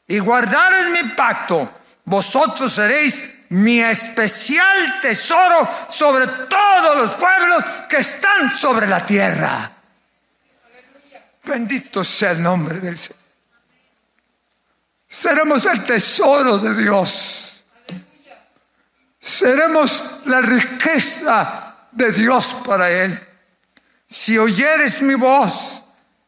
y 0.07 0.19
guardares 0.19 0.91
mi 0.91 1.09
pacto, 1.09 1.73
vosotros 2.05 2.71
seréis 2.71 3.47
mi 3.49 3.81
especial 3.81 5.01
tesoro 5.01 5.67
sobre 5.89 6.27
todos 6.27 6.99
los 6.99 7.11
pueblos 7.13 7.65
que 7.89 7.97
están 7.97 8.51
sobre 8.51 8.87
la 8.87 9.07
tierra. 9.07 9.71
Bendito 11.45 12.05
sea 12.05 12.33
el 12.33 12.43
nombre 12.43 12.79
del 12.79 12.99
Señor. 12.99 13.23
Seremos 15.09 15.65
el 15.65 15.83
tesoro 15.83 16.59
de 16.59 16.75
Dios. 16.75 17.48
Seremos 19.21 20.21
la 20.27 20.41
riqueza 20.41 21.89
de 21.93 22.13
Dios 22.13 22.57
para 22.65 22.91
Él. 22.91 23.19
Si 24.09 24.39
oyeres 24.39 25.03
mi 25.03 25.15
voz 25.15 25.85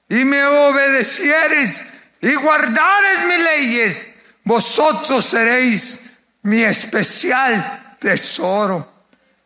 y 0.09 0.25
me 0.25 0.45
obedecieres 0.45 1.87
y 2.21 2.35
guardares 2.35 3.25
mis 3.27 3.39
leyes, 3.39 4.09
vosotros 4.45 5.25
seréis 5.25 6.11
mi 6.43 6.63
especial 6.63 7.97
tesoro. 7.99 8.90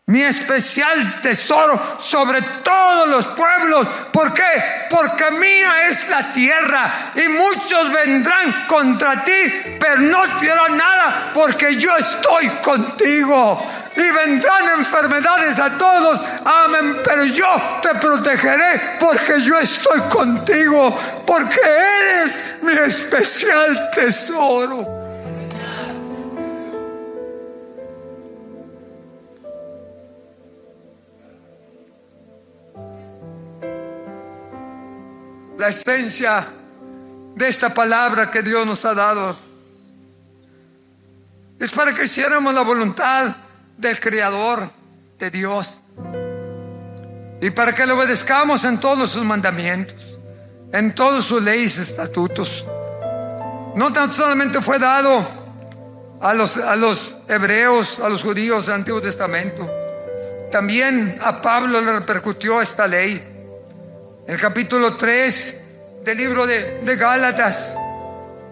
Mi 0.07 0.23
especial 0.23 1.23
tesoro 1.23 1.81
sobre 1.99 2.43
todos 2.63 3.09
los 3.09 3.25
pueblos. 3.29 3.87
¿Por 4.13 4.35
qué? 4.35 4.87
Porque 4.91 5.31
mía 5.31 5.89
es 5.89 6.11
la 6.11 6.31
tierra 6.31 7.13
y 7.15 7.27
muchos 7.29 7.91
vendrán 7.91 8.67
contra 8.67 9.25
ti, 9.25 9.77
pero 9.81 9.97
no 10.01 10.23
te 10.39 10.47
nada 10.77 11.31
porque 11.33 11.77
yo 11.77 11.97
estoy 11.97 12.49
contigo. 12.63 13.67
Y 13.97 14.03
vendrán 14.03 14.79
enfermedades 14.79 15.59
a 15.59 15.71
todos, 15.79 16.23
amén, 16.45 17.01
pero 17.03 17.25
yo 17.25 17.47
te 17.81 17.95
protegeré 17.95 18.99
porque 19.01 19.41
yo 19.41 19.59
estoy 19.59 20.01
contigo, 20.11 20.99
porque 21.27 21.61
eres 21.61 22.59
mi 22.61 22.73
especial 22.73 23.91
tesoro. 23.95 24.94
La 35.65 35.71
esencia 35.71 36.45
de 37.35 37.49
esta 37.49 37.73
palabra 37.73 38.31
que 38.31 38.43
Dios 38.43 38.67
nos 38.67 38.85
ha 38.85 38.93
dado. 38.93 39.35
Es 41.59 41.71
para 41.71 41.95
que 41.95 42.05
hiciéramos 42.05 42.55
la 42.55 42.61
voluntad 42.61 43.35
del 43.79 43.99
Creador, 43.99 44.69
de 45.19 45.31
Dios. 45.31 45.81
Y 47.41 47.49
para 47.49 47.75
que 47.75 47.87
le 47.87 47.93
obedezcamos 47.93 48.67
en 48.67 48.79
todos 48.79 49.13
sus 49.13 49.25
mandamientos, 49.25 49.97
en 50.71 50.95
todas 50.95 51.25
sus 51.25 51.43
leyes 51.43 51.79
estatutos. 51.79 52.67
No 53.75 53.91
tan 53.91 54.13
solamente 54.13 54.61
fue 54.61 54.79
dado 54.79 55.27
a 56.21 56.35
los, 56.35 56.59
a 56.59 56.77
los 56.77 57.17
hebreos, 57.27 58.01
a 58.01 58.11
los 58.11 58.23
judíos 58.23 58.67
del 58.67 58.75
Antiguo 58.75 59.01
Testamento. 59.01 59.67
También 60.53 61.19
a 61.23 61.41
Pablo 61.41 61.81
le 61.81 61.91
repercutió 62.01 62.61
esta 62.61 62.87
ley. 62.87 63.34
El 64.27 64.41
capítulo 64.41 64.97
3 64.97 65.61
del 66.03 66.17
libro 66.17 66.47
de, 66.47 66.97
Gálatas 66.97 67.77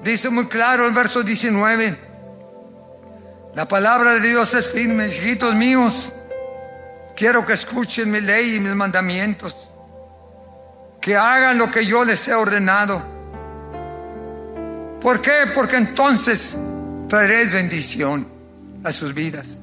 dice 0.05 0.29
muy 0.29 0.47
claro 0.47 0.87
el 0.87 0.93
verso 0.93 1.23
19. 1.23 1.97
La 3.55 3.67
palabra 3.67 4.13
de 4.13 4.21
Dios 4.21 4.53
es 4.53 4.71
firme, 4.71 5.09
hijitos 5.09 5.55
míos. 5.55 6.13
Quiero 7.17 7.47
que 7.47 7.55
escuchen 7.55 8.11
mi 8.11 8.21
ley 8.21 8.57
y 8.57 8.61
mis 8.61 8.75
mandamientos. 8.75 9.57
Que 11.01 11.17
hagan 11.17 11.57
lo 11.57 11.71
que 11.71 11.87
yo 11.87 12.05
les 12.05 12.29
he 12.29 12.35
ordenado. 12.35 13.03
¿Por 15.01 15.23
qué? 15.23 15.45
Porque 15.55 15.77
entonces 15.77 16.57
traeréis 17.09 17.55
bendición 17.55 18.29
a 18.85 18.93
sus 18.93 19.15
vidas. 19.15 19.61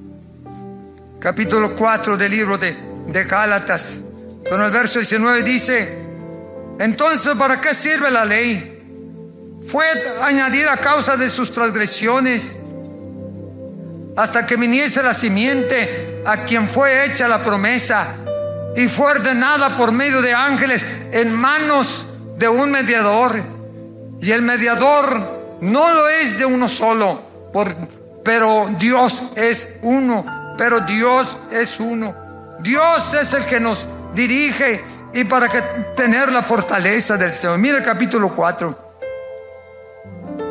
Capítulo 1.19 1.75
4 1.75 2.17
del 2.17 2.31
libro 2.31 2.57
de, 2.57 2.75
de 3.07 3.23
Gálatas. 3.25 3.99
Pero 4.43 4.65
el 4.65 4.71
verso 4.71 4.99
19 4.99 5.43
dice, 5.43 5.97
entonces, 6.79 7.35
¿para 7.37 7.59
qué 7.59 7.73
sirve 7.73 8.09
la 8.09 8.25
ley? 8.25 8.77
Fue 9.67 9.85
añadida 10.21 10.73
a 10.73 10.77
causa 10.77 11.17
de 11.17 11.29
sus 11.29 11.51
transgresiones 11.51 12.51
hasta 14.15 14.45
que 14.45 14.55
viniese 14.55 15.03
la 15.03 15.13
simiente 15.13 16.23
a 16.25 16.37
quien 16.43 16.67
fue 16.67 17.05
hecha 17.05 17.27
la 17.27 17.43
promesa 17.43 18.15
y 18.75 18.87
fue 18.87 19.11
ordenada 19.11 19.75
por 19.75 19.91
medio 19.91 20.21
de 20.21 20.33
ángeles 20.33 20.85
en 21.11 21.33
manos 21.33 22.05
de 22.37 22.47
un 22.47 22.71
mediador. 22.71 23.41
Y 24.21 24.31
el 24.31 24.41
mediador 24.41 25.57
no 25.61 25.93
lo 25.93 26.07
es 26.09 26.37
de 26.37 26.45
uno 26.45 26.67
solo, 26.67 27.21
pero 28.23 28.69
Dios 28.79 29.31
es 29.35 29.77
uno, 29.81 30.55
pero 30.57 30.81
Dios 30.81 31.37
es 31.51 31.79
uno. 31.79 32.15
Dios 32.59 33.13
es 33.13 33.33
el 33.33 33.45
que 33.45 33.59
nos 33.59 33.85
dirige 34.13 34.83
y 35.13 35.23
para 35.23 35.47
que 35.47 35.61
tener 35.95 36.31
la 36.31 36.41
fortaleza 36.41 37.17
del 37.17 37.31
Señor. 37.31 37.57
Mira 37.57 37.77
el 37.77 37.83
capítulo 37.83 38.29
4. 38.29 38.89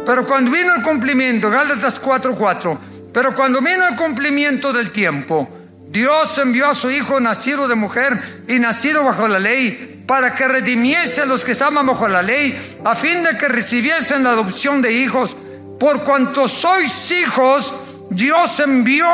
Pero 0.06 0.26
cuando 0.26 0.50
vino 0.50 0.74
el 0.74 0.82
cumplimiento, 0.82 1.50
Gálatas 1.50 2.00
4:4, 2.00 2.78
pero 3.12 3.34
cuando 3.34 3.60
vino 3.60 3.86
el 3.86 3.94
cumplimiento 3.94 4.72
del 4.72 4.90
tiempo, 4.90 5.48
Dios 5.90 6.38
envió 6.38 6.68
a 6.68 6.74
su 6.74 6.90
Hijo 6.90 7.20
nacido 7.20 7.68
de 7.68 7.74
mujer 7.74 8.44
y 8.48 8.58
nacido 8.58 9.04
bajo 9.04 9.28
la 9.28 9.38
ley, 9.38 10.04
para 10.06 10.34
que 10.34 10.48
redimiese 10.48 11.20
a 11.20 11.26
los 11.26 11.44
que 11.44 11.52
estaban 11.52 11.86
bajo 11.86 12.08
la 12.08 12.22
ley, 12.22 12.58
a 12.84 12.94
fin 12.94 13.22
de 13.22 13.36
que 13.36 13.48
recibiesen 13.48 14.24
la 14.24 14.30
adopción 14.30 14.80
de 14.80 14.92
hijos. 14.92 15.36
Por 15.78 16.02
cuanto 16.02 16.48
sois 16.48 17.12
hijos, 17.12 17.74
Dios 18.10 18.58
envió 18.60 19.06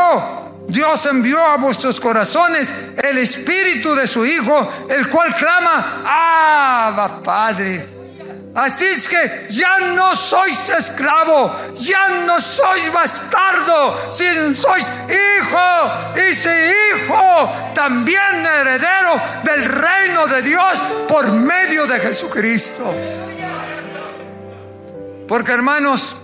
Dios 0.68 1.06
envió 1.06 1.40
a 1.40 1.56
vuestros 1.56 2.00
corazones 2.00 2.72
el 2.96 3.18
espíritu 3.18 3.94
de 3.94 4.06
su 4.06 4.24
Hijo, 4.24 4.70
el 4.88 5.08
cual 5.08 5.34
clama, 5.34 6.02
Abba 6.86 7.22
Padre. 7.22 7.94
Así 8.54 8.86
es 8.86 9.08
que 9.08 9.46
ya 9.50 9.78
no 9.78 10.14
sois 10.14 10.68
esclavo, 10.68 11.52
ya 11.74 12.08
no 12.24 12.40
sois 12.40 12.92
bastardo, 12.92 14.10
sino 14.12 14.54
sois 14.54 14.92
hijo 15.08 16.20
y 16.30 16.34
si 16.34 16.48
hijo, 16.48 17.50
también 17.74 18.46
heredero 18.46 19.20
del 19.42 19.64
reino 19.64 20.28
de 20.28 20.42
Dios 20.42 20.80
por 21.08 21.32
medio 21.32 21.84
de 21.88 21.98
Jesucristo. 21.98 22.94
Porque 25.26 25.50
hermanos, 25.50 26.16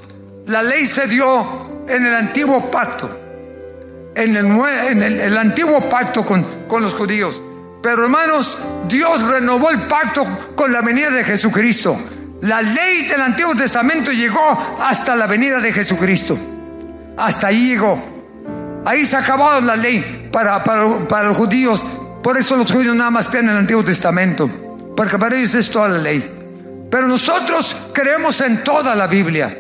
la 0.47 0.63
ley 0.63 0.87
se 0.87 1.09
dio 1.09 1.85
en 1.89 2.07
el 2.07 2.15
antiguo 2.15 2.71
pacto 2.71 3.30
en 4.25 5.03
el, 5.03 5.39
antiguo 5.39 5.81
pacto 5.89 6.25
con, 6.25 6.45
los 6.81 6.95
judíos. 6.95 7.41
Pero 7.83 8.05
hermanos, 8.05 8.59
Dios 8.87 9.23
renovó 9.29 9.71
el 9.71 9.81
pacto 9.83 10.23
con 10.55 10.73
la 10.73 10.83
venida 10.83 11.11
de 11.11 11.25
Jesucristo. 11.25 11.97
La 12.43 12.63
ley 12.63 13.07
del 13.07 13.21
Antiguo 13.21 13.55
Testamento 13.55 14.13
llegó 14.13 14.79
hasta 14.81 15.15
la 15.17 15.27
venida 15.27 15.61
de 15.61 15.73
Jesucristo. 15.73 16.39
Hasta 17.17 17.49
ahí 17.49 17.69
llegó. 17.69 17.99
Ahí 18.85 19.05
se 19.05 19.17
acabó 19.17 19.61
la 19.61 19.77
ley 19.77 20.29
para, 20.33 20.63
los 21.25 21.37
judíos. 21.37 21.83
Por 22.23 22.37
eso 22.39 22.57
los 22.57 22.71
judíos 22.71 22.95
nada 22.97 23.11
más 23.11 23.31
tienen 23.31 23.51
el 23.51 23.59
Antiguo 23.59 23.85
Testamento. 23.85 24.49
Porque 24.97 25.19
para 25.19 25.37
ellos 25.37 25.55
es 25.55 25.71
toda 25.71 25.89
la 25.89 25.99
ley. 25.99 26.87
Pero 26.91 27.07
nosotros 27.07 27.91
creemos 27.93 28.41
en 28.41 28.63
toda 28.65 28.95
la 28.95 29.07
Biblia. 29.07 29.55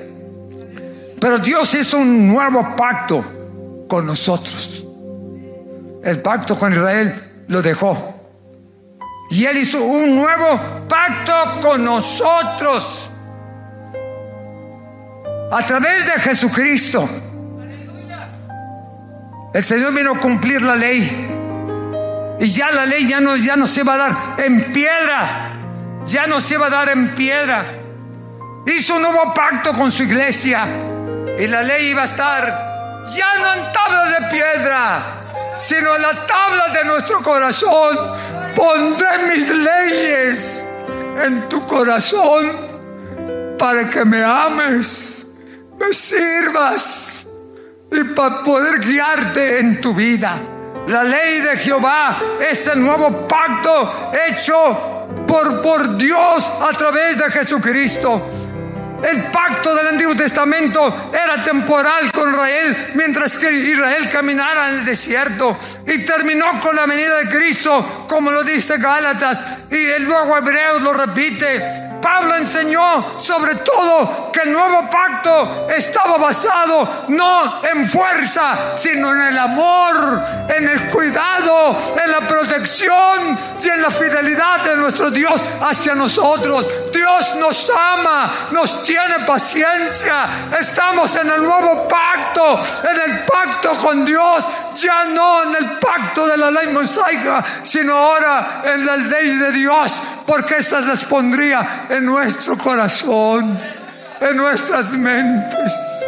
Pero 1.18 1.38
Dios 1.38 1.74
hizo 1.74 1.98
un 1.98 2.28
nuevo 2.28 2.74
pacto 2.76 3.39
con 3.90 4.06
nosotros. 4.06 4.84
El 6.02 6.22
pacto 6.22 6.56
con 6.56 6.72
Israel 6.72 7.12
lo 7.48 7.60
dejó. 7.60 8.14
Y 9.30 9.44
Él 9.44 9.58
hizo 9.58 9.82
un 9.84 10.14
nuevo 10.14 10.60
pacto 10.88 11.60
con 11.60 11.84
nosotros. 11.84 13.10
A 15.52 15.66
través 15.66 16.06
de 16.06 16.12
Jesucristo. 16.12 17.06
El 19.52 19.64
Señor 19.64 19.92
vino 19.92 20.12
a 20.12 20.18
cumplir 20.20 20.62
la 20.62 20.76
ley. 20.76 22.36
Y 22.38 22.46
ya 22.46 22.70
la 22.70 22.86
ley 22.86 23.06
ya 23.08 23.20
no, 23.20 23.36
ya 23.36 23.56
no 23.56 23.66
se 23.66 23.82
va 23.82 23.94
a 23.94 23.98
dar 23.98 24.16
en 24.38 24.72
piedra. 24.72 25.50
Ya 26.06 26.28
no 26.28 26.40
se 26.40 26.56
va 26.56 26.66
a 26.66 26.70
dar 26.70 26.88
en 26.90 27.08
piedra. 27.16 27.64
Hizo 28.66 28.94
un 28.94 29.02
nuevo 29.02 29.34
pacto 29.34 29.72
con 29.72 29.90
su 29.90 30.04
iglesia. 30.04 30.64
Y 31.38 31.48
la 31.48 31.62
ley 31.62 31.88
iba 31.88 32.02
a 32.02 32.04
estar 32.04 32.69
ya 33.06 33.38
no 33.38 33.54
en 33.54 33.72
tablas 33.72 34.10
de 34.10 34.26
piedra, 34.30 35.02
sino 35.56 35.96
en 35.96 36.02
la 36.02 36.12
tabla 36.26 36.68
de 36.68 36.84
nuestro 36.84 37.22
corazón. 37.22 37.98
Pondré 38.54 39.18
mis 39.34 39.48
leyes 39.50 40.68
en 41.24 41.48
tu 41.48 41.66
corazón 41.66 42.50
para 43.58 43.88
que 43.88 44.04
me 44.04 44.22
ames, 44.24 45.34
me 45.78 45.92
sirvas 45.92 47.26
y 47.92 48.04
para 48.14 48.42
poder 48.42 48.80
guiarte 48.80 49.60
en 49.60 49.80
tu 49.80 49.94
vida. 49.94 50.36
La 50.86 51.04
ley 51.04 51.40
de 51.40 51.56
Jehová 51.56 52.18
es 52.40 52.66
el 52.66 52.82
nuevo 52.82 53.28
pacto 53.28 54.12
hecho 54.28 55.00
por, 55.26 55.62
por 55.62 55.96
Dios 55.96 56.50
a 56.62 56.72
través 56.72 57.18
de 57.18 57.30
Jesucristo. 57.30 58.20
El 59.02 59.22
pacto 59.30 59.74
del 59.74 59.88
Antiguo 59.88 60.14
Testamento 60.14 61.10
era 61.12 61.42
temporal 61.42 62.12
con 62.12 62.30
Israel 62.30 62.76
mientras 62.94 63.36
que 63.36 63.50
Israel 63.52 64.08
caminara 64.10 64.70
en 64.70 64.78
el 64.80 64.84
desierto 64.84 65.58
y 65.86 66.04
terminó 66.04 66.60
con 66.60 66.76
la 66.76 66.86
venida 66.86 67.16
de 67.18 67.30
Cristo, 67.30 68.06
como 68.08 68.30
lo 68.30 68.44
dice 68.44 68.78
Gálatas, 68.78 69.44
y 69.70 69.76
el 69.76 70.04
luego 70.04 70.36
Hebreos 70.36 70.82
lo 70.82 70.92
repite. 70.92 71.89
Pablo 72.00 72.36
enseñó 72.36 73.18
sobre 73.18 73.56
todo 73.56 74.30
que 74.32 74.40
el 74.40 74.52
nuevo 74.52 74.88
pacto 74.90 75.66
estaba 75.68 76.16
basado 76.18 76.88
no 77.08 77.62
en 77.64 77.88
fuerza, 77.88 78.76
sino 78.76 79.12
en 79.12 79.20
el 79.20 79.38
amor, 79.38 80.22
en 80.48 80.68
el 80.68 80.80
cuidado, 80.90 81.76
en 82.02 82.10
la 82.10 82.20
protección 82.20 83.38
y 83.62 83.68
en 83.68 83.82
la 83.82 83.90
fidelidad 83.90 84.64
de 84.64 84.76
nuestro 84.76 85.10
Dios 85.10 85.42
hacia 85.60 85.94
nosotros. 85.94 86.68
Dios 86.92 87.36
nos 87.36 87.70
ama, 87.70 88.30
nos 88.50 88.82
tiene 88.82 89.20
paciencia. 89.26 90.26
Estamos 90.58 91.14
en 91.16 91.30
el 91.30 91.42
nuevo 91.42 91.88
pacto, 91.88 92.60
en 92.88 93.10
el 93.10 93.24
pacto 93.24 93.70
con 93.76 94.04
Dios, 94.04 94.44
ya 94.76 95.04
no 95.04 95.42
en 95.44 95.56
el 95.56 95.78
pacto 95.78 96.26
de 96.26 96.36
la 96.36 96.50
ley 96.50 96.68
mosaica, 96.68 97.42
sino 97.62 97.96
ahora 97.96 98.62
en 98.64 98.86
la 98.86 98.96
ley 98.96 99.34
de 99.36 99.52
Dios 99.52 100.00
porque 100.30 100.58
esas 100.58 100.86
las 100.86 101.02
pondría 101.02 101.86
en 101.90 102.06
nuestro 102.06 102.56
corazón, 102.56 103.58
en 104.20 104.36
nuestras 104.36 104.92
mentes. 104.92 106.06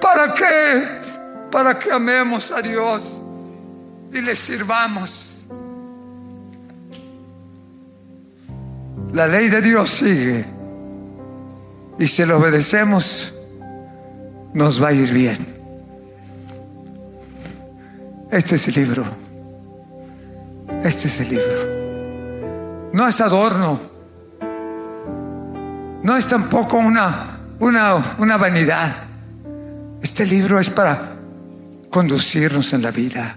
¿Para 0.00 0.34
qué? 0.34 0.84
Para 1.48 1.78
que 1.78 1.92
amemos 1.92 2.50
a 2.50 2.60
Dios 2.60 3.04
y 4.12 4.20
le 4.20 4.34
sirvamos. 4.34 5.44
La 9.12 9.28
ley 9.28 9.48
de 9.48 9.62
Dios 9.62 9.90
sigue 9.90 10.44
y 12.00 12.06
si 12.08 12.26
le 12.26 12.32
obedecemos, 12.32 13.32
nos 14.54 14.82
va 14.82 14.88
a 14.88 14.92
ir 14.92 15.12
bien. 15.12 15.38
Este 18.32 18.56
es 18.56 18.66
el 18.66 18.74
libro. 18.74 19.04
Este 20.82 21.06
es 21.06 21.20
el 21.20 21.28
libro 21.28 21.69
no 22.92 23.06
es 23.06 23.20
adorno, 23.20 23.80
no 26.02 26.16
es 26.16 26.26
tampoco 26.26 26.78
una, 26.78 27.38
una, 27.58 27.96
una 28.18 28.36
vanidad. 28.36 28.94
Este 30.02 30.24
libro 30.24 30.58
es 30.58 30.70
para 30.70 30.98
conducirnos 31.90 32.72
en 32.72 32.82
la 32.82 32.90
vida. 32.90 33.36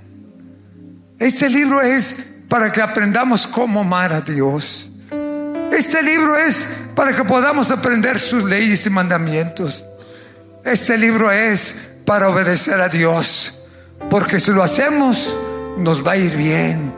Este 1.19 1.49
libro 1.49 1.81
es 1.81 2.33
para 2.47 2.71
que 2.71 2.81
aprendamos 2.81 3.47
cómo 3.47 3.81
amar 3.81 4.13
a 4.13 4.21
Dios. 4.21 4.91
Este 5.71 6.03
libro 6.03 6.37
es 6.37 6.89
para 6.95 7.15
que 7.15 7.23
podamos 7.23 7.71
aprender 7.71 8.19
sus 8.19 8.43
leyes 8.43 8.85
y 8.85 8.89
mandamientos. 8.89 9.83
Este 10.63 10.97
libro 10.97 11.31
es 11.31 11.91
para 12.05 12.29
obedecer 12.29 12.79
a 12.79 12.89
Dios. 12.89 13.63
Porque 14.09 14.39
si 14.39 14.51
lo 14.51 14.63
hacemos, 14.63 15.33
nos 15.77 16.05
va 16.05 16.11
a 16.11 16.17
ir 16.17 16.35
bien. 16.37 16.93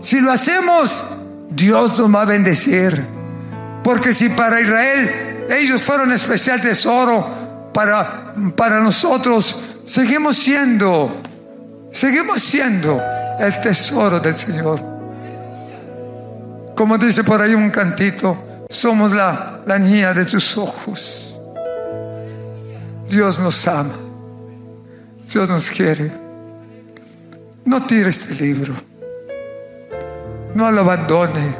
Si 0.00 0.20
lo 0.20 0.32
hacemos, 0.32 0.94
Dios 1.54 1.98
nos 1.98 2.14
va 2.14 2.22
a 2.22 2.24
bendecir. 2.26 3.00
Porque 3.82 4.14
si 4.14 4.28
para 4.30 4.60
Israel 4.60 5.10
ellos 5.50 5.82
fueron 5.82 6.12
especial 6.12 6.60
tesoro, 6.60 7.26
para, 7.72 8.34
para 8.56 8.80
nosotros 8.80 9.80
seguimos 9.84 10.36
siendo, 10.36 11.20
seguimos 11.90 12.42
siendo 12.42 13.00
el 13.40 13.60
tesoro 13.60 14.20
del 14.20 14.34
Señor. 14.34 14.80
Como 16.76 16.96
dice 16.98 17.24
por 17.24 17.40
ahí 17.40 17.54
un 17.54 17.70
cantito, 17.70 18.64
somos 18.68 19.12
la, 19.12 19.60
la 19.66 19.78
niña 19.78 20.14
de 20.14 20.24
tus 20.24 20.56
ojos. 20.56 21.36
Dios 23.08 23.38
nos 23.38 23.66
ama. 23.68 23.94
Dios 25.30 25.48
nos 25.48 25.70
quiere. 25.70 26.10
No 27.64 27.84
tire 27.84 28.10
este 28.10 28.34
libro. 28.34 28.74
No 30.54 30.70
lo 30.70 30.82
abandone. 30.82 31.54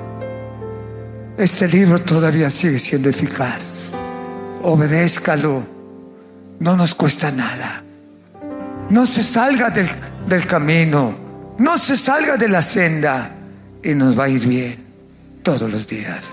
Este 1.39 1.67
libro 1.69 1.99
todavía 2.01 2.51
sigue 2.51 2.79
siendo 2.79 3.09
eficaz. 3.09 3.91
Obedézcalo. 4.63 5.63
No 6.61 6.77
nos 6.77 6.95
cuesta 6.95 7.31
nada. 7.31 7.83
No 8.91 9.07
se 9.07 9.23
salga 9.23 9.71
del, 9.71 9.89
del 10.29 10.47
camino. 10.47 11.15
No 11.59 11.79
se 11.79 11.97
salga 11.97 12.37
de 12.37 12.49
la 12.49 12.63
senda. 12.63 13.31
Y 13.83 13.95
nos 13.95 14.19
va 14.19 14.25
a 14.25 14.29
ir 14.29 14.47
bien 14.47 14.77
todos 15.43 15.71
los 15.71 15.87
días. 15.87 16.33